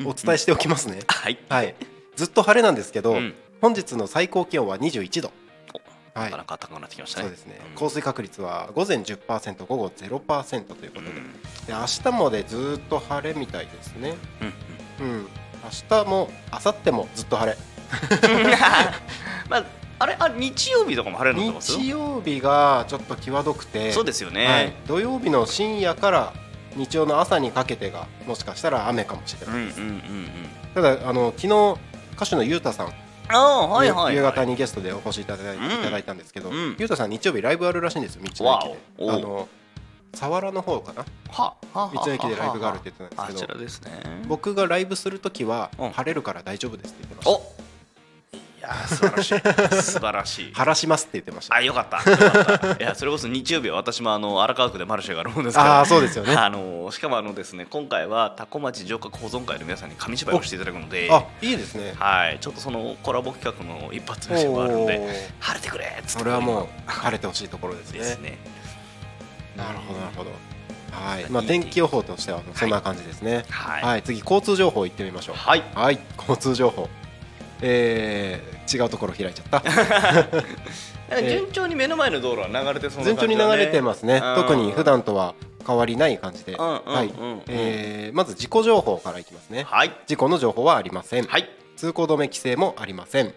[0.05, 1.75] お伝えしておきますね、はい、はい。
[2.15, 3.35] ずっと晴れなんですけど、うん。
[3.61, 5.33] 本日の最高気温は21度。
[5.75, 5.81] お
[6.21, 7.25] はないかなか高くなってきましたね。
[7.25, 7.75] そうですね、うん。
[7.75, 11.33] 降水確率は午前10%午後0%ということで,、うん。
[11.67, 14.15] で明日もでずっと晴れみたいですね。
[15.01, 15.15] うんうん。
[15.15, 15.29] うん。
[15.65, 17.59] 明日も明後日もずっと晴れ。
[19.51, 19.65] まあ
[19.99, 20.17] あれ？
[20.19, 26.33] あ日曜日とかも晴れるの日曜日がちょっと際どくてそうですよね、はい、土曜日の深夜から
[26.77, 30.03] 日曜の朝にかけてがもしかしたら雨かもしれうんうんうんないです、うん。
[30.75, 31.81] ただあの昨日
[32.15, 35.65] 歌手のゆうたさん、はいはい、はい、夕方にゲストでお越しいただい,、うん。
[35.65, 36.77] いただいたんですけど、うん。
[36.79, 38.73] ゆうたさん日曜日ライブあるらしいんですよ道のわ駅
[39.05, 39.11] で。
[39.11, 39.49] あの
[40.13, 41.05] 佐原の方かな？
[41.31, 43.91] ははは道の駅でライブがあるって言ってたんですけどらですね。
[44.27, 45.91] 僕がライブするときはうん。
[45.91, 47.68] 晴れるから大丈夫ですって言ってました
[48.89, 49.41] 素晴らしい。
[49.83, 50.53] 素晴らしい。
[50.53, 51.55] 晴らしますって言ってました。
[51.55, 52.11] あよかった。
[52.11, 52.73] よかった。
[52.73, 55.79] いやそれこそ日曜日は私もあの荒川区でマルシェがあるもんですから。
[55.79, 56.35] ああそうですよね。
[56.35, 61.11] ああのしかもあのですね今回は多古町城郭保存会の皆さんに紙芝居をしていただくので
[61.41, 61.95] いいですね。
[61.99, 62.39] はい。
[62.41, 66.19] ちょっとそのコラボ企画の一発目でもあるので晴れてくれっつって。
[66.19, 67.99] それはもう晴れてほしいところですね。
[67.99, 68.39] ですね。
[69.57, 70.31] なるほどなるほど。
[70.91, 71.27] はい。
[71.31, 73.45] まあ天気予報としてはそんな感じですね。
[73.51, 73.83] はい。
[73.83, 74.03] はい。
[74.03, 75.37] 次交通情報いってみましょう。
[75.37, 75.65] はい。
[75.75, 75.99] はい。
[76.19, 76.89] 交通情報
[77.61, 79.63] えー、違うところ開いちゃっ
[81.09, 81.21] た。
[81.23, 84.21] 順調に目の前の道路は流れてそうな順調に流れてますね。
[84.23, 84.35] うん。
[84.37, 85.35] 特に普段とは
[85.67, 87.07] 変わりない感じで、うんうんうんはい。
[87.07, 89.65] うんえーまず事故情報からいきますね。
[89.65, 89.93] はい。
[90.07, 91.49] 事故の情報はありません、はい。
[91.77, 93.35] 通行止め規制もありません、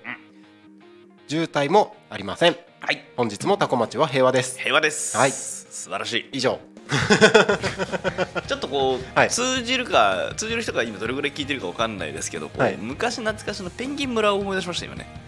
[1.27, 2.55] 渋滞もありません。
[2.79, 3.05] はい。
[3.15, 4.59] 本日もタコ町は平和です。
[4.59, 5.15] 平和です。
[5.17, 5.31] はい。
[5.31, 6.29] 素晴らしい。
[6.33, 6.59] 以上
[8.47, 9.29] ちょっとこう、はい。
[9.29, 12.77] 通じるか通じる人が今どれぐらい聞いてるかわかんないですけどはい。
[12.77, 15.07] 昔懐かしのペンギン村を思い出しました今ね。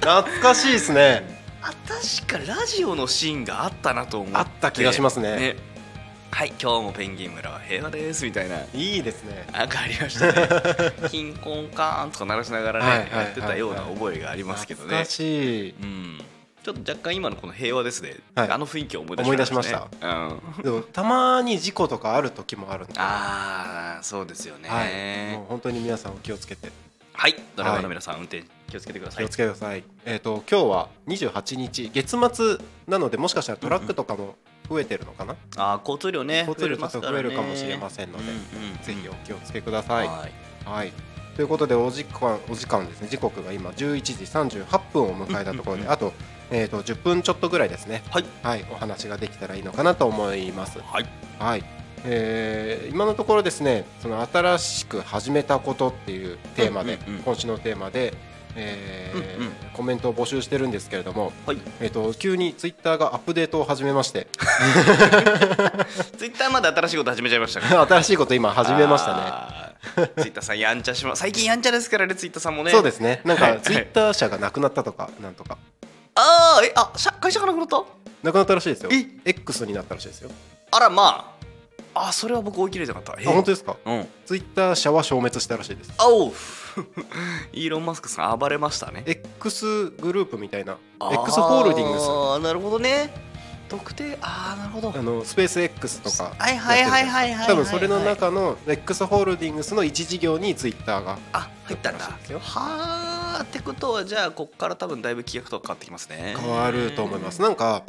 [0.00, 1.38] 懐かしいですね。
[1.62, 4.38] あ確かラジオのシーンがあったなと思って。
[4.38, 5.56] あった気がしますね。
[6.30, 8.58] はい今日もペンギン村は平和ですみたいな。
[8.74, 9.46] いいですね。
[9.52, 10.48] なんかありましたね。
[11.10, 14.88] 金婚カーンとか鳴らしながらね、やってたような覚えがありますけどね。
[14.88, 15.74] 懐かしい。
[15.82, 16.20] うん
[16.68, 18.50] ちょっと若干今のこの平和ですね、はい。
[18.50, 24.68] あの雰囲気を思い出しました、ね、うん、でもたまに事故とかある時もあるんでああそうですよね。
[24.68, 26.70] はい、もう本当に皆さんお気をつけて。
[27.14, 29.24] はい、ドライバーの皆さん、運転気をつけてください。
[29.24, 29.82] 気をつけてください。
[30.04, 31.90] えっ、と今日は28日。
[31.90, 34.36] 月末なのでもしかしたらトラックとかも
[34.68, 35.36] 増えてるのかな？
[35.56, 40.06] あー交通量ね、交通量ちょっと増えるかもしれれませんので、うんうんぜひお気をつけください。
[40.06, 40.32] はい。
[40.66, 40.92] はい。
[41.34, 43.08] ということでお時間お時間ですね。
[43.08, 44.12] 時刻が今11時
[44.64, 45.92] 38分を迎えたところで、うんうんうん。
[45.92, 46.12] あと
[46.50, 48.02] えっ、と10分ちょっとぐらいですね。
[48.10, 50.78] はい、はいお話ができたらいいのかなと思います。
[50.80, 51.06] はい、
[51.38, 51.64] はい。
[52.04, 58.14] えー今のところですねその新しく始めたことっていうテーマで、うんうんうん今週のテーマで、
[58.54, 61.58] えーうんうんコメントを募集してるんですけれども、はい。
[61.80, 64.26] えー、と急にツイッターがアップデートを始めまして
[66.18, 69.68] ツイッターまで新しいこと始めちゃいましたか 新しいこと今始めましたね
[70.02, 70.10] ね。
[70.16, 71.20] ツイッターさんやんちゃします。
[71.20, 72.70] 最近やんちゃですからね、ツイッターさんもね。。
[72.72, 75.58] そうですすねなんはいかツイッター社がなくなったとかなんとか
[76.14, 77.82] ああ、え、あ、社会社がなくなった？
[78.22, 80.30] なくなったらしいですよえ？X になったらしいですよ
[80.70, 81.32] あら、ま
[81.94, 82.08] あ。
[82.08, 83.20] あ、それは僕追い切れてなかった。
[83.20, 83.26] え？
[83.26, 83.76] あ本当ですか？
[83.84, 84.08] うん。
[84.26, 86.32] ツイッター社は消滅したらしいですあおう。
[87.52, 89.02] イーロンマスクさん暴れましたね。
[89.06, 93.12] X グループみたいな X ホールディングスああ、なるほどね。
[93.68, 94.94] 特定、ああ、なるほど。
[94.96, 96.34] あのスペース X とか。
[96.38, 97.46] はいはいはいはいはいはい。
[97.46, 101.18] 多分それの中の X ホールディングスの一事業にツイッターが。
[101.32, 102.04] あ入ったんだ。
[102.04, 106.34] はあってことはじゃあこっから多分だいぶ規約とか変わってきますね。
[106.38, 107.42] 変わると思います。
[107.42, 107.82] なんか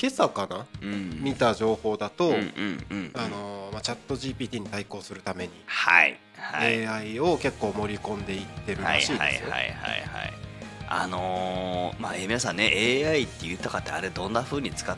[0.00, 0.66] 今朝かな？
[0.82, 1.22] うん。
[1.22, 3.12] 見た情報だと、うんうんうん。
[3.14, 6.86] あのまあ、チャット GPT に対抗するためにはいはい。
[6.86, 9.50] AI を結構盛り込んでいってるはいらしいはいですよ。
[9.50, 9.76] はいはいは
[10.26, 10.32] い
[10.88, 14.96] あのーまあえー皆さんね AI って言ったかってあれどんな風に使う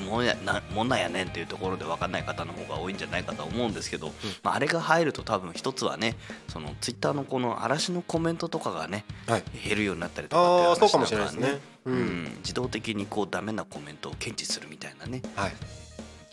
[0.00, 4.12] もんやなもんなんやねんっていうところで分かんない方の方が多いんじゃないかと思うんですけど、
[4.42, 6.16] まあ、あれが入ると多分一つはね
[6.48, 9.42] そのツイッターのこの嵐のコメントとかがねはい。
[9.66, 11.60] 減るようになったりとかっていうああそうかも話だからしれないですね。
[11.86, 12.24] ううん。
[12.24, 15.22] ん、自動的にこうダメなコメントを検知するみたいなね。
[15.36, 15.52] はい。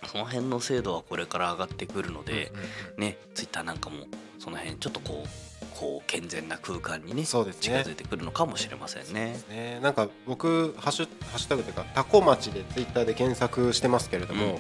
[0.08, 2.52] その辺の精度はこれから上がってくるので、
[2.98, 4.06] ねツイッターなんかも
[4.40, 7.62] その辺ちょっとこうこう健全な空間にねそうですね。
[7.62, 9.38] 近づいてくるのかもしれませんね。
[9.50, 9.80] ね。
[9.82, 14.60] なんか僕ハッシュハッシュタグというかタコ町でツイッターで検索してますけれども、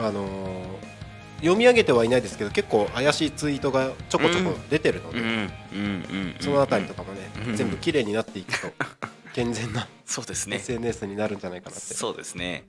[0.00, 0.98] あのー
[1.40, 5.20] 読み上げてはいないですけど結構怪しいツイートがちょこちょこ出てるので、
[6.40, 8.72] そのあたりとかもね、うん全部綺麗になっていくと
[9.34, 10.56] 健全な そうですね。
[10.56, 11.94] SNS になるんじゃないかなって。
[11.94, 12.64] そうですね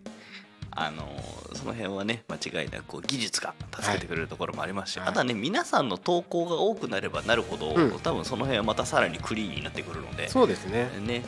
[0.79, 5.09] あのーその辺はね間違いなく技術が助けてくれるところもありますし、はい。
[5.09, 7.99] あとはね皆さんの投稿が多くなればなるほど、うん。
[7.99, 10.89] 多分その辺はまたさらにクリーンになってくるのでそうですね。
[11.01, 11.23] ね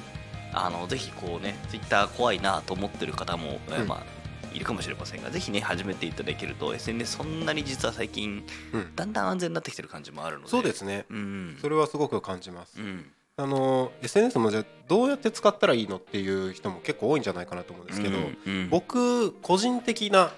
[0.53, 4.21] あのぜひこうねツイッター怖いなと思ってる方も、えーうんまあ
[4.53, 8.95] いるかもしれませんがぜひね始めていただけると SNS そんなに実は最近うん。
[8.95, 10.49] だんだん安全になってきてる感じもあるので。
[10.49, 11.05] そうですね。
[11.09, 11.57] うん。
[11.61, 13.05] それはすごく感じます、うん
[13.41, 20.31] あのー SNS もじゃあどうやって使ったらいいのっていう人も結構多いんじゃないかなと思うんですけど、うんうん僕個人的な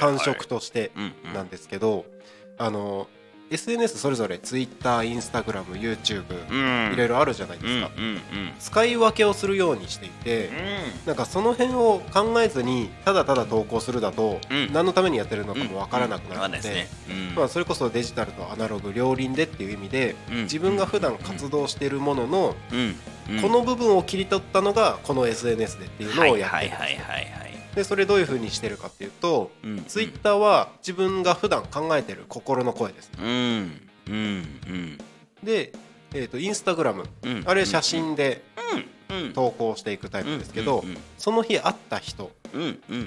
[0.00, 0.92] 感触として
[1.34, 2.04] なんですけど、
[2.58, 3.08] あの
[3.50, 6.94] SNS それぞれ Twitter、Instagram、YouTube うん。
[6.94, 7.80] いろいろあるじゃないでうん
[8.58, 10.50] すか、使い分けをするようにしていて、
[11.06, 14.72] なんかその辺を考えずにただただ投稿するだと、うん。
[14.72, 16.88] 何のためにやってるのかもわからなくなるので、
[17.48, 20.42] それこそデジタルとアナログ両輪でっていう意味で、うん。
[20.42, 22.56] 自分が普段活動しているものの、
[23.42, 33.26] この部分を切り取ったのがこの SNS でっていうのをやってるんですでそれどういうふうにしてるかっていうと、うんツイッターは自分が普段考えてる心の声です、うん
[34.08, 34.98] うんうん。
[35.44, 35.72] で、
[36.14, 37.04] えー、とインスタグラム。
[37.22, 38.42] うんあれ写真で
[39.34, 42.30] 投稿していくタイプですけど、うんうんその日会った人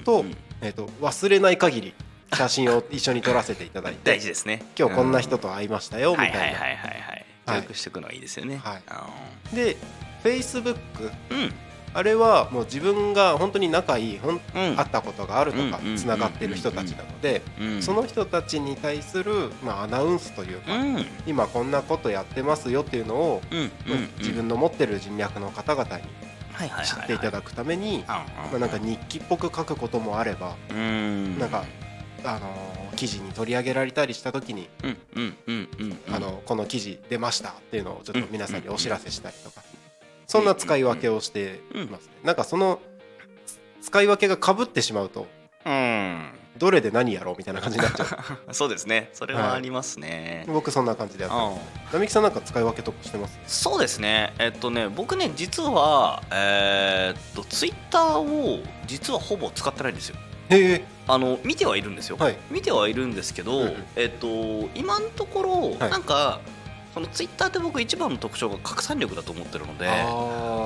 [0.04, 1.94] と,、うんえー、と忘れない限り
[2.32, 4.62] 写真を一緒に撮らせていただいて大事ですね。
[4.78, 6.58] 今日こんな人と会いましたよみたはいいはいな。
[6.60, 7.26] はいはいはい。
[7.46, 7.58] はい。
[7.62, 8.56] 教育していくのはいいですよね。
[8.56, 8.82] はい。
[8.86, 9.08] あ
[9.52, 9.76] で
[10.22, 11.52] Facebook のうん
[11.92, 14.40] あれはもう自分が本当に仲いいほんうん。
[14.76, 21.06] 会ったことがあるとかうんつながってる人たちなのでうんその人たちに対する、まあ、アナウンスというか、うん。
[21.26, 23.70] 今こんなことやってますよっていうのを、うんうん
[24.18, 26.02] 自分の持ってる人脈の方々に
[26.52, 31.38] 知はいっていただくために、まあ、なんか日記っぽく書くこともあれば、うん。
[31.38, 31.64] なんか
[32.24, 34.68] あのー記事に取り上げられたりした時に、
[36.44, 39.62] この記事出ましたっていうのをちょっと皆さんにお知らせしたりとか、
[40.30, 42.12] そんな使い分けをしていますね。
[42.22, 42.80] なんかその
[43.82, 45.26] 使い分けがかぶってしまうと
[45.66, 46.30] うん。
[46.56, 48.08] どれで何やろうみたいな感じになっちゃう。
[48.54, 49.10] そうですね。
[49.12, 50.44] それはありますね。
[50.46, 51.56] 僕そんな感じでやってます。
[51.56, 51.92] うん。
[51.94, 53.38] 並木さんなんか使い分けとかしてます？
[53.46, 54.32] そうですね。
[54.38, 60.16] えっとね僕ね実はえーっとツイッターを実はほぼ使ってないんですよ。
[60.50, 60.84] へえ。
[61.08, 62.36] あの見てはいるんですよ、はい。
[62.50, 63.84] 見てはいるんですけど、うんうん。
[63.96, 64.28] えっと
[64.74, 65.50] 今のところ、
[65.80, 65.90] はい。
[65.90, 66.40] なんか
[66.92, 69.86] そのツイッターって僕一番の特徴が拡散力だと思ってるので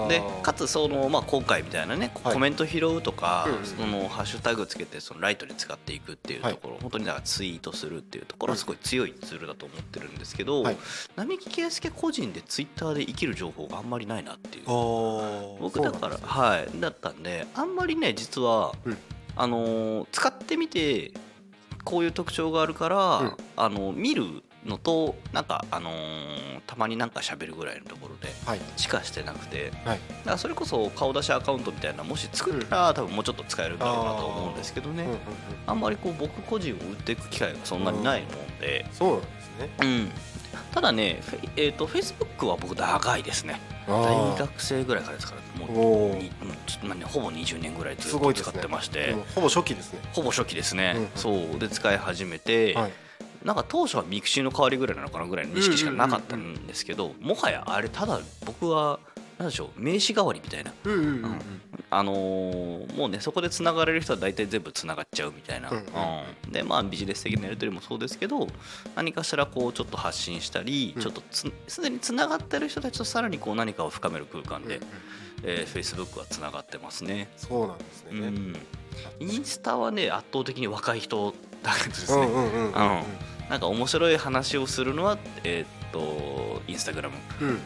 [0.08, 2.34] でかつその、まあ、今回みたいなね、はい。
[2.34, 10.76] コメント拾うとか、そのハッシュタグつけてそのライトに使っていくっていうところ、本当にだからツイートするっていうところはすごい強いツールだと思ってるんですけど、はい。
[11.16, 14.64] 並木圭介個人でツイッターで生きる情報があんまりないなっていう。
[14.66, 18.98] 僕僕だから、はいだったんであんまりね実は、うん。
[19.36, 21.12] あのー使ってみて
[21.84, 23.36] こういう特徴があるから、うん。
[23.56, 28.60] あの見るのとなんかあのーたまになんか喋るぐらいのところではい。
[28.76, 29.98] しかしてなくて、はい。
[29.98, 35.06] だからそれこそ顔出しアカウントみたいなもし作ったら、多分もうちょっと使えるんだろうなと思うんですけどね、
[35.66, 39.70] あんまりこう僕個人を売っていく機会がそんなにないもんで、そうなんですね。
[39.82, 40.10] うん。
[40.72, 43.60] ただねフェ,、えー、と Facebook は僕長いですね。
[43.86, 50.00] 大学生ぐらいからですからもうおおにもうちょまあねほぼ20年ぐらいずっと使ってまして、ほぼ初期ですね。
[50.12, 51.08] ほぼ初期ですね、うん。
[51.14, 51.58] そう。
[51.58, 52.92] で使い始めて、はい
[53.44, 58.98] なんか当初はミクシーの代わりぐらいなのかなぐらいの意識しかなかったんですけど、もはやあれただ僕は
[59.38, 60.72] なんでしょう名刺代わりみたいな、
[61.90, 65.84] あのーもうねそこでつながれる人は大体全部つながっちゃうみたいな、うんうん。
[65.84, 66.52] うん。
[66.52, 68.46] でまあビジネス的なやり取りもそうですけど
[68.94, 71.02] 何かしらこうちょっと発信したり、うん。
[71.02, 74.88] ちょっとつすでにつながってる人たちとさらにこう何かを深める空間で、うんうん
[75.42, 77.28] えー、Facebook はつながってますね。
[77.36, 78.10] そうなんですね。
[78.12, 78.56] うん、
[79.18, 81.34] インスタはね圧倒的に若い人
[81.64, 82.90] だけですね、うんうんうんうん。
[82.90, 83.02] うん
[83.54, 87.48] なんか面白い話をするのはえーっとインスタグラムうん。
[87.48, 87.58] うんう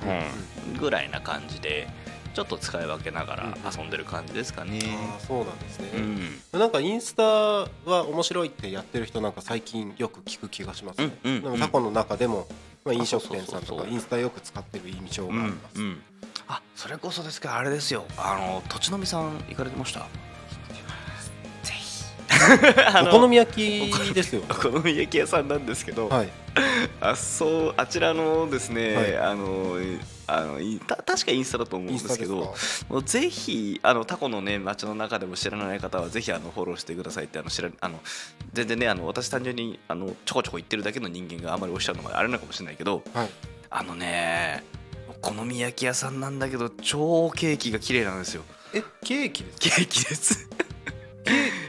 [0.74, 1.88] んぐらいな感じで
[2.34, 3.52] ちょっと使い分けながらうん。
[3.80, 4.80] 遊んでる感じですかね。
[5.12, 5.88] ああそうなんですね。
[5.94, 6.60] うん。
[6.60, 7.66] なんかインスタは
[8.06, 11.16] 面白いってやってる人なんか最近よく聞く気がしますね。
[11.24, 12.46] うんうんでもタコの中でも
[12.84, 15.80] まあ飲食店さんとかインスタよく使ってる印象がうんあります。
[15.80, 16.02] うん
[16.48, 18.04] あそれこそですけどあれですよ。
[18.18, 20.06] あの土地のみさん行かれてました？
[23.08, 24.42] お好み焼きですよ。
[24.48, 26.28] お好み焼き屋さんなんですけど、はい。
[27.00, 29.16] あそうあちらのですね、はい。
[29.16, 29.76] あの
[30.26, 32.54] あのいた確かインスタだと思うんですけどか？
[32.90, 38.00] もうぜひあのタコのね街の中でも知らない方はぜひあのフォローしてくださいってあの知らあの
[38.52, 43.30] 全然ねあの私単純にあのちょこちょこ言ってるだけの人間があんまりおっしゃるのがあれなのかもしれないけどはい。
[43.70, 44.64] あのね
[45.08, 48.42] お好み焼き屋さんなんだけど超ケーキが綺麗なんですよ。
[48.74, 50.47] えケーキですケーキです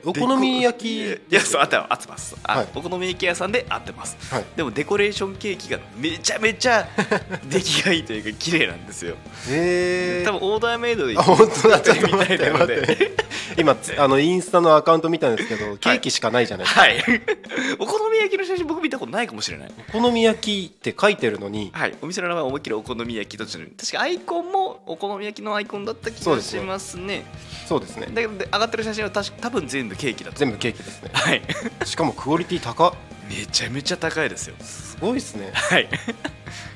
[0.06, 1.06] お好み焼き。
[1.08, 2.36] いやそう合って合ってます。
[2.43, 2.68] あ、はい。
[2.76, 4.18] お好み焼き屋さんで合ってます。
[4.34, 4.45] はい。
[4.56, 6.88] でもデコレーションケーキがめちゃめちゃ
[7.50, 9.16] 出来がいいというか綺麗なんですよ。
[9.50, 10.26] えー。
[10.26, 11.80] 多分オーダーメイドであ本当だ。
[11.80, 13.12] ちょっとみたいなので
[13.60, 17.03] 今つあのインスタのアカウント見たんですけどケーキしかないじゃないですか、はい。
[17.80, 19.72] お好み焼きの写真僕見たことないかもしれない。
[19.89, 21.72] お好み焼きって書いてるのに。
[21.74, 21.95] はい。
[22.01, 27.26] お店の名前は思いっきりお好み焼きと確かアイコンもお好み焼きのアイコンだった気がしますね。
[27.68, 28.07] そうですね。
[28.14, 30.38] だけどで上がってる写真は確か多分全部ケーキだと。
[30.38, 31.10] 全部ケーキですね。
[31.14, 31.41] はい。
[31.86, 32.93] しかもクオリティ高っ。
[33.30, 34.55] めちゃめちゃ高いですよ。
[34.60, 35.51] すごいですね。
[35.53, 35.88] はい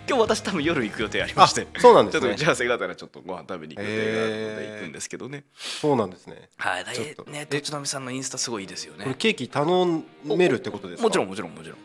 [0.07, 1.67] 今日私多分夜行く予定ありまあして。
[1.79, 5.43] そうなんちょっと打ですねち合わせがあったらちょっとご飯食べに行く予定があるので行くんですけどね。
[5.53, 6.49] そうなんですね。
[6.57, 6.85] はい。
[6.85, 7.23] だちょっと。
[7.31, 9.03] ねえとちのみさんのインスタすごいいいですよね。
[9.03, 11.03] これケーキ頼めるってことですか？
[11.03, 11.77] もちろんもちろんもちろん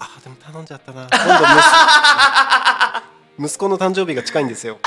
[0.00, 1.08] あでも頼んじゃったな。
[1.10, 1.38] 今
[3.38, 4.78] 度息 息子の誕生日が近いんですよ。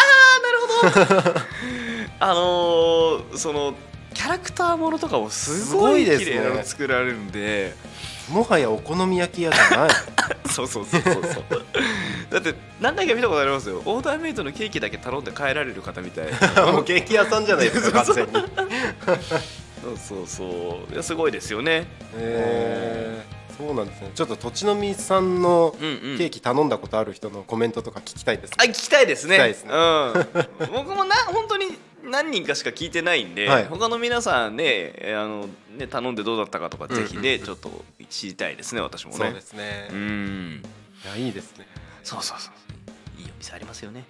[2.20, 3.74] あ のー、その
[4.14, 7.74] キャラクターものとかもすすごい綺麗なの作られるんで
[8.30, 9.90] もはやお好み焼き屋じゃない。
[10.50, 11.46] そうそうそうそうそう。
[12.30, 13.82] だって何回か見たことありますよ。
[13.86, 16.26] オーダーメイドのケーキだけ頼んで帰られる方みたい
[16.72, 18.32] もうケーキ屋さんじゃないですか完全に。
[18.34, 20.94] そうそうそう。
[20.94, 21.86] いやすごいですよね。
[22.16, 24.12] えー、そうなんですね。
[24.16, 26.18] ちょっと土地のみさんのうんうん。
[26.18, 29.36] ケーキ頼んだことある人のコメントとか聞きたいです、あ聞きたいですね。
[29.36, 29.72] 聞きたいですね。
[29.74, 31.78] うん、僕もな本当に
[32.10, 33.66] 何人かしか聞いてないんで、はい。
[33.66, 34.64] 他の皆さんね
[34.97, 35.47] えあの
[35.78, 37.70] ね頼んでどうだったかとか、ぜひねちょっと
[38.10, 39.18] 知りたいですね私もね。
[39.18, 40.64] そうですね、いうん。
[41.06, 41.68] やいいですね。
[42.03, 43.22] そうそうそう。
[43.22, 44.06] いいお店ありますよね。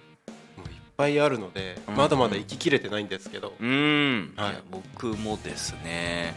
[0.56, 1.96] もういっぱいあるので、うん。
[1.96, 4.50] まだまだ行ききれてないんですけど、うん、はい。
[4.50, 6.34] いや僕もですね。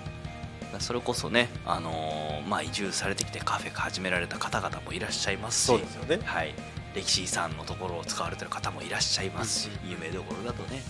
[0.80, 5.66] それこそね、あのーまあ、移住されてきてカフェ始められた方々もいらっしゃいますし。
[5.66, 6.20] そうですよね。
[6.24, 6.54] はい、
[6.96, 10.82] 歴史遺産のところを使われてる方もいらっしゃいますし、有名どころだとね、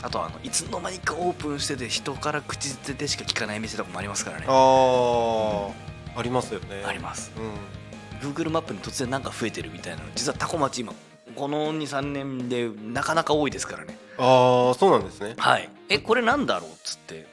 [0.00, 4.46] うん、あとあのいつの間にかオープンしてて人から口づてでしか聞かない店とかもありますからね。
[4.48, 5.72] あー、
[6.16, 6.82] ありますよね。
[6.84, 7.32] あります。
[7.36, 8.32] うん。
[8.32, 10.92] Google マップに突然なんか増えてるみたいなの実はタコ町今
[11.34, 13.96] この23年でなかなか多いですからね。
[14.18, 15.34] ああそうなんですね。
[15.36, 15.68] はい。
[15.88, 17.26] えこれなんだろうっつって。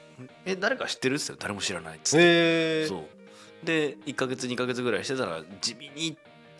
[0.46, 3.66] え誰か知ってるっつって誰も知らないっつって、へえそう。
[3.66, 6.18] で1か月2か月ぐらいしてたら地味に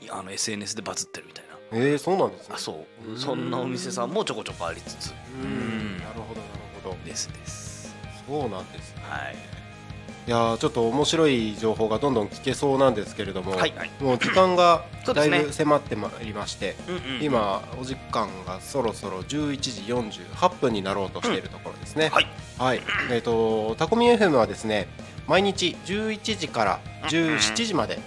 [0.10, 1.50] あの SNS でバズってるみたいな。
[1.72, 2.56] えー、そうなんですね。
[2.56, 3.10] あそう。
[3.10, 5.14] うんそんなお店さんもちょこちょこありつつ。
[5.42, 5.98] うん。
[5.98, 6.98] なるほどなるほど。
[7.06, 7.96] ですです。
[8.28, 9.04] そうなんですね。
[9.04, 9.36] はい。
[10.28, 13.74] いやーちょっと面白い情報がどんどん聞けそうなんですけれども、はい。
[13.76, 14.84] はいもう時間が
[15.14, 19.82] だいぶ迫ってまいりまして、うんうん今お時間がそろそろ11時
[20.22, 22.28] 48分になろうとしているところですね、はい。
[22.58, 22.82] はい、
[23.12, 24.88] えっ、とタコミ FM はですね
[25.28, 26.80] 毎日11時から
[27.10, 28.00] 17時まで、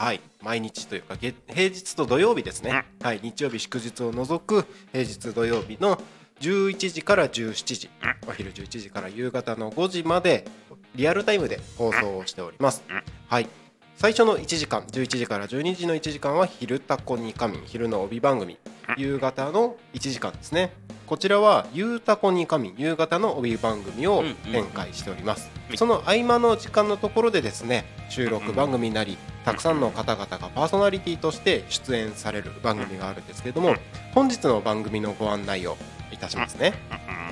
[0.00, 6.00] はい毎日というか月平日と土曜日ですね、はい日曜日祝日を除く平日土曜日の
[6.40, 7.90] 11時から17時。
[8.26, 10.46] お昼11時から夕方の5時まで
[10.94, 12.82] リアルタイムで放送をしております。
[13.28, 13.48] はい。
[13.96, 18.56] 最初の1時間11時から12時の1時間は「昼タコに仮眠」昼の帯番組。
[18.96, 20.72] 夕方の1時間ですね。
[21.06, 25.50] こちらは「ゆうたこに仮眠」夕方の帯番組を展開しております。
[25.68, 25.76] うん。
[25.76, 33.74] その合間の時間のところでですね収録番組なりたくさんの方々がパーソナリティとして出演される番組があるんですけれども
[34.14, 35.76] 本日の番組のご案内を
[36.12, 36.74] いたしますね。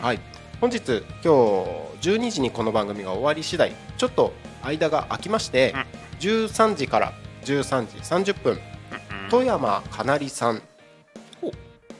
[0.00, 0.20] はい。
[0.60, 4.32] 本日今日12時にこの番組が終わり次第ちょっと
[4.62, 5.74] 間が空きまして
[6.20, 7.12] 13時から
[7.44, 8.58] 13時30分
[9.30, 10.62] 富山かなりさん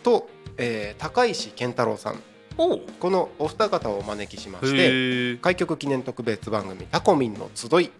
[0.03, 2.23] と、えー高石健太郎さん。
[2.57, 7.71] このお二方をお招きしまして開局記念特別番組「タコミンの集い。
[7.71, 7.91] ほう」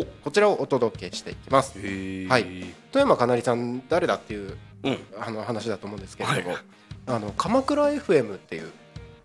[0.00, 1.78] こちらをお届けしていきます。
[1.78, 2.44] はい。
[2.90, 4.98] 富山かなりさん誰だっていううん。
[5.20, 6.62] あの話だと思うんですけれども、はい。
[7.06, 8.72] あの鎌倉 FM っていう、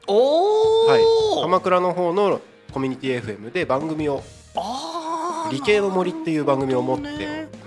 [0.07, 1.01] おお、はい、
[1.41, 2.41] 鎌倉の方の
[2.72, 4.24] コミュニティ FM で番組を
[5.51, 7.18] 理系の森っていう番組を持っており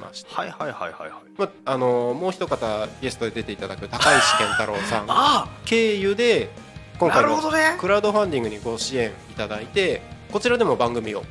[0.01, 1.11] まして、はいはいはいはいはい。
[1.39, 5.05] まあのもう一方ゲストで出ていただく高石健太郎さん。
[5.09, 6.51] あ経由で
[6.99, 7.41] 今な回の
[7.79, 11.25] クラウドファンディングにご支援いただいてこちらでも番組を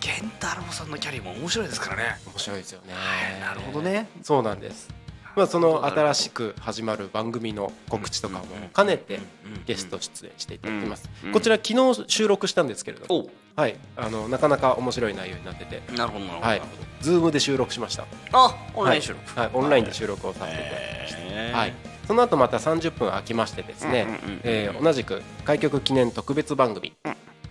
[0.00, 2.18] 健太郎さんのキャリーも面白いですからね。
[2.26, 2.94] 面白いですよね。
[3.40, 4.08] なるほどね。
[4.22, 4.88] そうなんです。
[5.36, 8.44] まあ、その新しく始まる番組の告知とかも
[8.74, 9.20] 兼ねて
[9.64, 15.82] ゲスト出演していただきます、こちら昨日収録したんですけれども、はい、あのなかなか面白い内容になってて。
[15.92, 16.62] なるほどなるほど、はい、
[17.00, 18.06] ズームで収録しました。
[18.32, 21.74] あオンライン収録、はい、はい、オンラインで収録をさせていただきました、はい、
[22.06, 26.92] その後また30分空きましてですね、え同じく開局記念特別番組、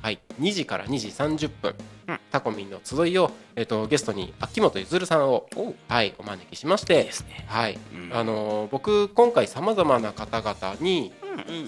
[0.01, 1.75] はい、2時から2時30分、
[2.07, 5.47] うん、タコミンの集いを、えーと、ゲストに秋元ゆずるさんを
[5.87, 7.77] はい、お招きしましてね、はい。
[8.11, 11.13] あのー、僕今回さまざまな方々に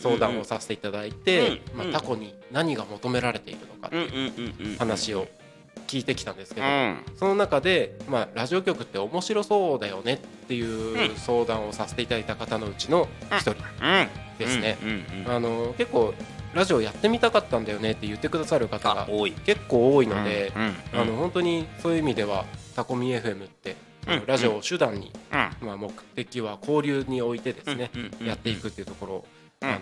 [0.01, 5.27] 相談をさせていただいて、まあ、タコに何が求められているのかっていう話を
[5.87, 10.17] 聞いてきたんですけど、うん、その中で、まあ、ラジオ局って面白そうだよねっ
[10.47, 13.55] ていう相談をさせていただいた方のうちの一人
[14.37, 14.77] ですね。
[15.27, 16.13] あの結構
[16.53, 19.07] ラジオやってみたかったんだよねって言ってくださる方が
[19.45, 20.51] 結構多いので、
[20.93, 22.45] あの本当にそういう意味では
[22.75, 23.75] タコミ FM って
[24.25, 25.11] ラジオを手段に、
[25.61, 27.91] まあ、目的は交流においてですね、
[28.23, 29.25] やっていくっていうところ、
[29.61, 29.79] あの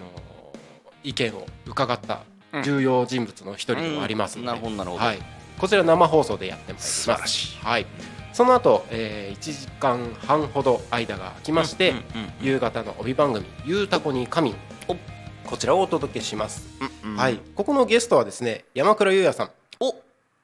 [1.04, 2.22] 意見を伺った
[2.64, 5.20] 重要人物の一人でもありますので、はい、
[5.58, 7.58] こちら生放送でやってまいります。
[7.64, 7.86] はい、
[8.34, 11.94] その後、えー、1時間半ほど間が空きまして、
[12.42, 14.54] 夕方の帯番組「ゆうたこに神」
[15.50, 16.68] こちらをお届けします、
[17.04, 17.40] うんうん、はい。
[17.56, 19.52] ここのゲストはですね山倉優也さん。
[19.80, 19.90] お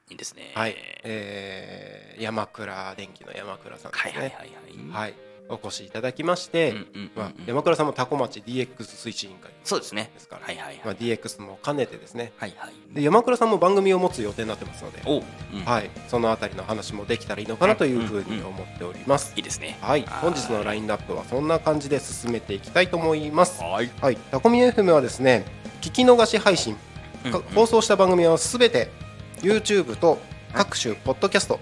[0.09, 0.51] いいですね。
[0.55, 4.11] はい、えー、山倉電機の山倉さんですね。
[4.13, 4.49] はいはいはい
[4.97, 6.73] はい、はいお越しいただきまして、
[7.15, 10.11] まあ、山倉さんも多古町 DX 推進委員会そうですね。
[10.13, 15.01] ですから、はいはいまあ、DX も兼ねてですね、はいはい、で山倉さんも番組を持つ予定になってますので、
[15.53, 19.77] うん、はい、そのあたりの話もできたらいいのかなというふうに思っております、いいですね。
[19.81, 20.05] はい。
[20.21, 23.61] 本日のラインナップはそんな感じで進めていきたいと思います。
[23.61, 25.45] はい、はい、タコミ FM はですね
[25.81, 26.75] 聞き逃し配信、
[27.53, 28.89] 放送した番組はすべて
[29.41, 30.17] YouTube と
[30.53, 31.59] 各種ポッドキャスト、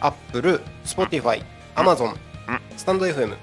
[0.00, 1.44] アップル、Spotify、
[1.76, 2.16] Amazon、
[2.76, 3.36] スタンド FM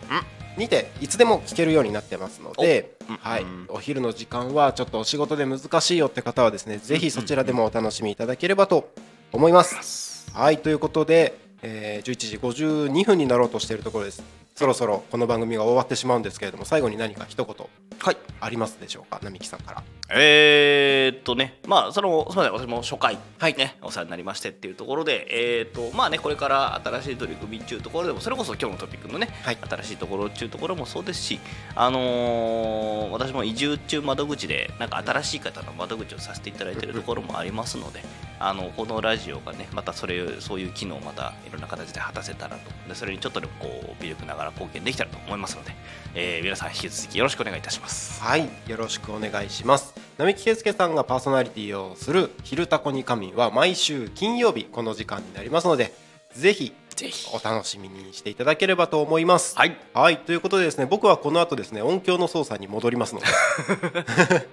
[0.58, 8.92] にていつでも聞けるようになってますので、はい、お昼の時間はちょっとお仕事で難しいよって方はですねぜひそちらでもお楽しみいただければと
[9.32, 10.30] 思います。
[10.34, 10.60] はい。
[10.60, 14.24] ということで、えー、11時52分になろうとしているところです。
[14.60, 17.56] そろそろこの番組が終わってしまうんですけれども最後に何か一言。
[17.98, 18.18] はい。
[18.42, 19.22] ありますでしょうか？
[19.24, 19.84] 並木さんから。
[20.12, 23.54] えー、っとねまあそのすみません私も初回はい。
[23.54, 31.40] ねお世話になりましてっていうところでえー、っとまあねこれから新しい取り組みっていうところでもそれこそ今日のトピックのね、はい、新しいところっていうところもそうですし
[31.74, 38.02] あのー、私も移住中窓口でなんか新しい方の窓口をさせていただいているところもありますので
[38.42, 42.90] あのこのラジオがねまたそれそういう機能をまたいろんな形で果たせたらと。
[42.90, 45.72] でそれにちょっとでもこう微力ながら貢献できたらと思いますので、
[46.16, 48.22] えー、皆さん引き続きよろしくお願いいたします。
[48.22, 49.94] はいよろしくお願いします。
[50.18, 55.94] 並木圭介さんがパーソナリティをする「昼タコに神」は毎週金曜日この時間になりますので
[56.34, 57.30] ぜひぜひ。
[57.34, 59.56] お楽しみにしていただければと思います。
[59.58, 63.28] はい、はい、ということでですね僕はこの後ですね音響の操作に戻りますので。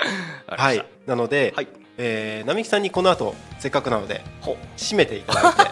[0.47, 1.69] はい、なので、はい
[1.99, 4.23] えー、並木さんにこの後せっかくなので
[4.77, 5.65] 締めていただいて。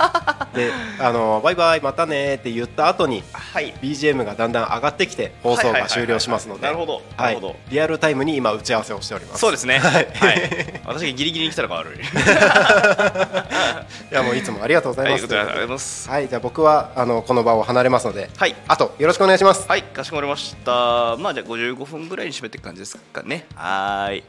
[0.55, 0.71] で
[1.01, 7.03] あのバイバイまたねって言った後に、はい、BGM がだんだん上がってきて放送が終了しますのでなるほど。
[7.19, 7.57] なるほど。
[7.69, 9.41] リアルタイムに今打ち合わせをしております。
[9.41, 9.81] そうですね。
[9.83, 12.03] はい、はい、私がギリギリに来たらが悪いい
[14.15, 16.09] やもういつもありがとうございます、はい、ありがとうございます。
[16.09, 16.29] はい。
[16.29, 18.31] じゃあ僕はあのこの場を離れますので。
[18.37, 18.55] はい。
[18.69, 19.67] あとよろしくお願いします。
[19.69, 19.83] はい。
[19.83, 21.17] かしこまりました。
[21.17, 23.47] まあじゃあ55分ぐらいに締めていく感じですかね。
[23.57, 24.23] はい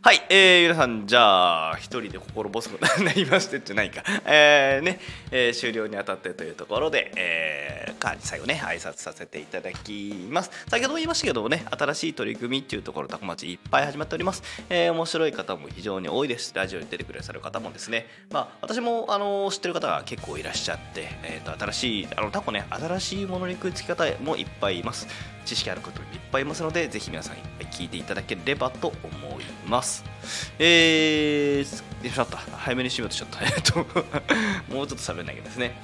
[0.00, 5.00] はい、えー、皆さん、じゃあ、一人で心細くなりましてじゃないか、 えーね
[5.32, 10.52] えー、終了にあたってというところで、えー、最後ね、挨拶させていただきます。
[10.70, 14.44] 先ほども言いましたけどもね、新しい取り組みっていうところ、タコ町いっぱい始まっております。
[14.70, 16.52] えー、面白い方も非常に多いです。
[16.54, 25.08] ラジオに出てくださる方もですね、まあ、私もあの知ってる方が結構いらっしゃって、えーと、新しい、あのタコね、新しいものに食いつき方もいっぱいいます。
[25.44, 29.87] 知識あることいっぱいいますので、ぜひ皆さんいっぱい聞いていただければと思います。。
[30.58, 31.82] えー、し
[32.16, 32.36] まった。
[32.36, 33.44] 早めに締めようとしちゃった。
[33.44, 33.78] えっと、
[34.74, 35.80] もうちょっと喋んなきゃですね。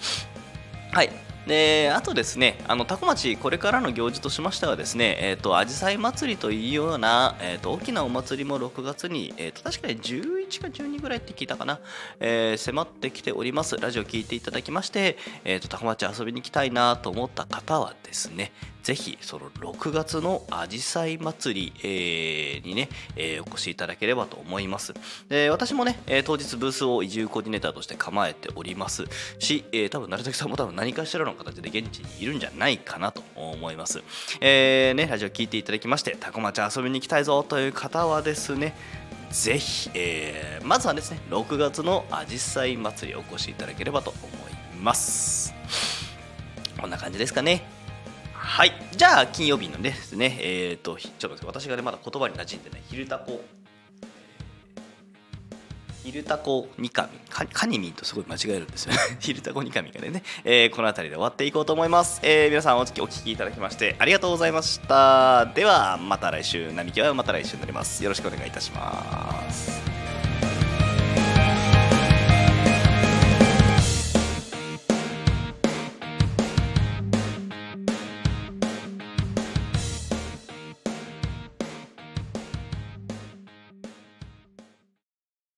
[0.92, 1.11] はい。
[1.46, 11.80] であとですね、あの多古町、これからの行事としましてはですね、えっ、ー、と、あじさい祭りというような、えっ、ー、と、大きなお祭りも6月に、えっ、ー、と、確かに11か12ぐらいって聞いたかな、
[12.20, 13.76] え迫ってきております。
[13.76, 18.52] ラジオ聞いていただきまして、えっ、と、多古町遊びに行きたいなと思った方はですね、
[18.84, 24.92] ぜひその6月のあじさい祭り、えー、にね、えー、お越しいただければと思います。
[25.30, 29.05] で私もね、えー、当日ブースを移住コーディネーターとして構えております
[29.38, 34.02] し、えー、多分成崎さんも多分何かしらの形で現地にいるんじゃないかなと思います。
[34.42, 38.76] えー、ね、ラジオ聞いていただきまして、タコ町遊びに行きたいぞという方はですね、
[39.31, 44.18] ぜひ、えー、まずはですね、6月のあじさい祭りお越しいただければと思
[44.77, 45.55] います。
[46.81, 47.64] こんな感じですかね。
[48.35, 53.41] はいじゃあ金曜日のですねえっ、とちょっと私がねまだ言葉に馴染んでない昼タコ
[56.05, 57.09] 昼タコニカミ。
[57.30, 58.98] カカニミとすごい間違えるんですよね。
[59.20, 65.46] 昼タコニカミがね、えーこの辺りで終わっていこうと思います、えー皆さんお聞きお聞きいただきましてありがとうございました。
[65.55, 66.72] ではまた来週。
[66.74, 68.05] 並木はまた来週になります。
[68.05, 70.03] よろしくお願いいたします。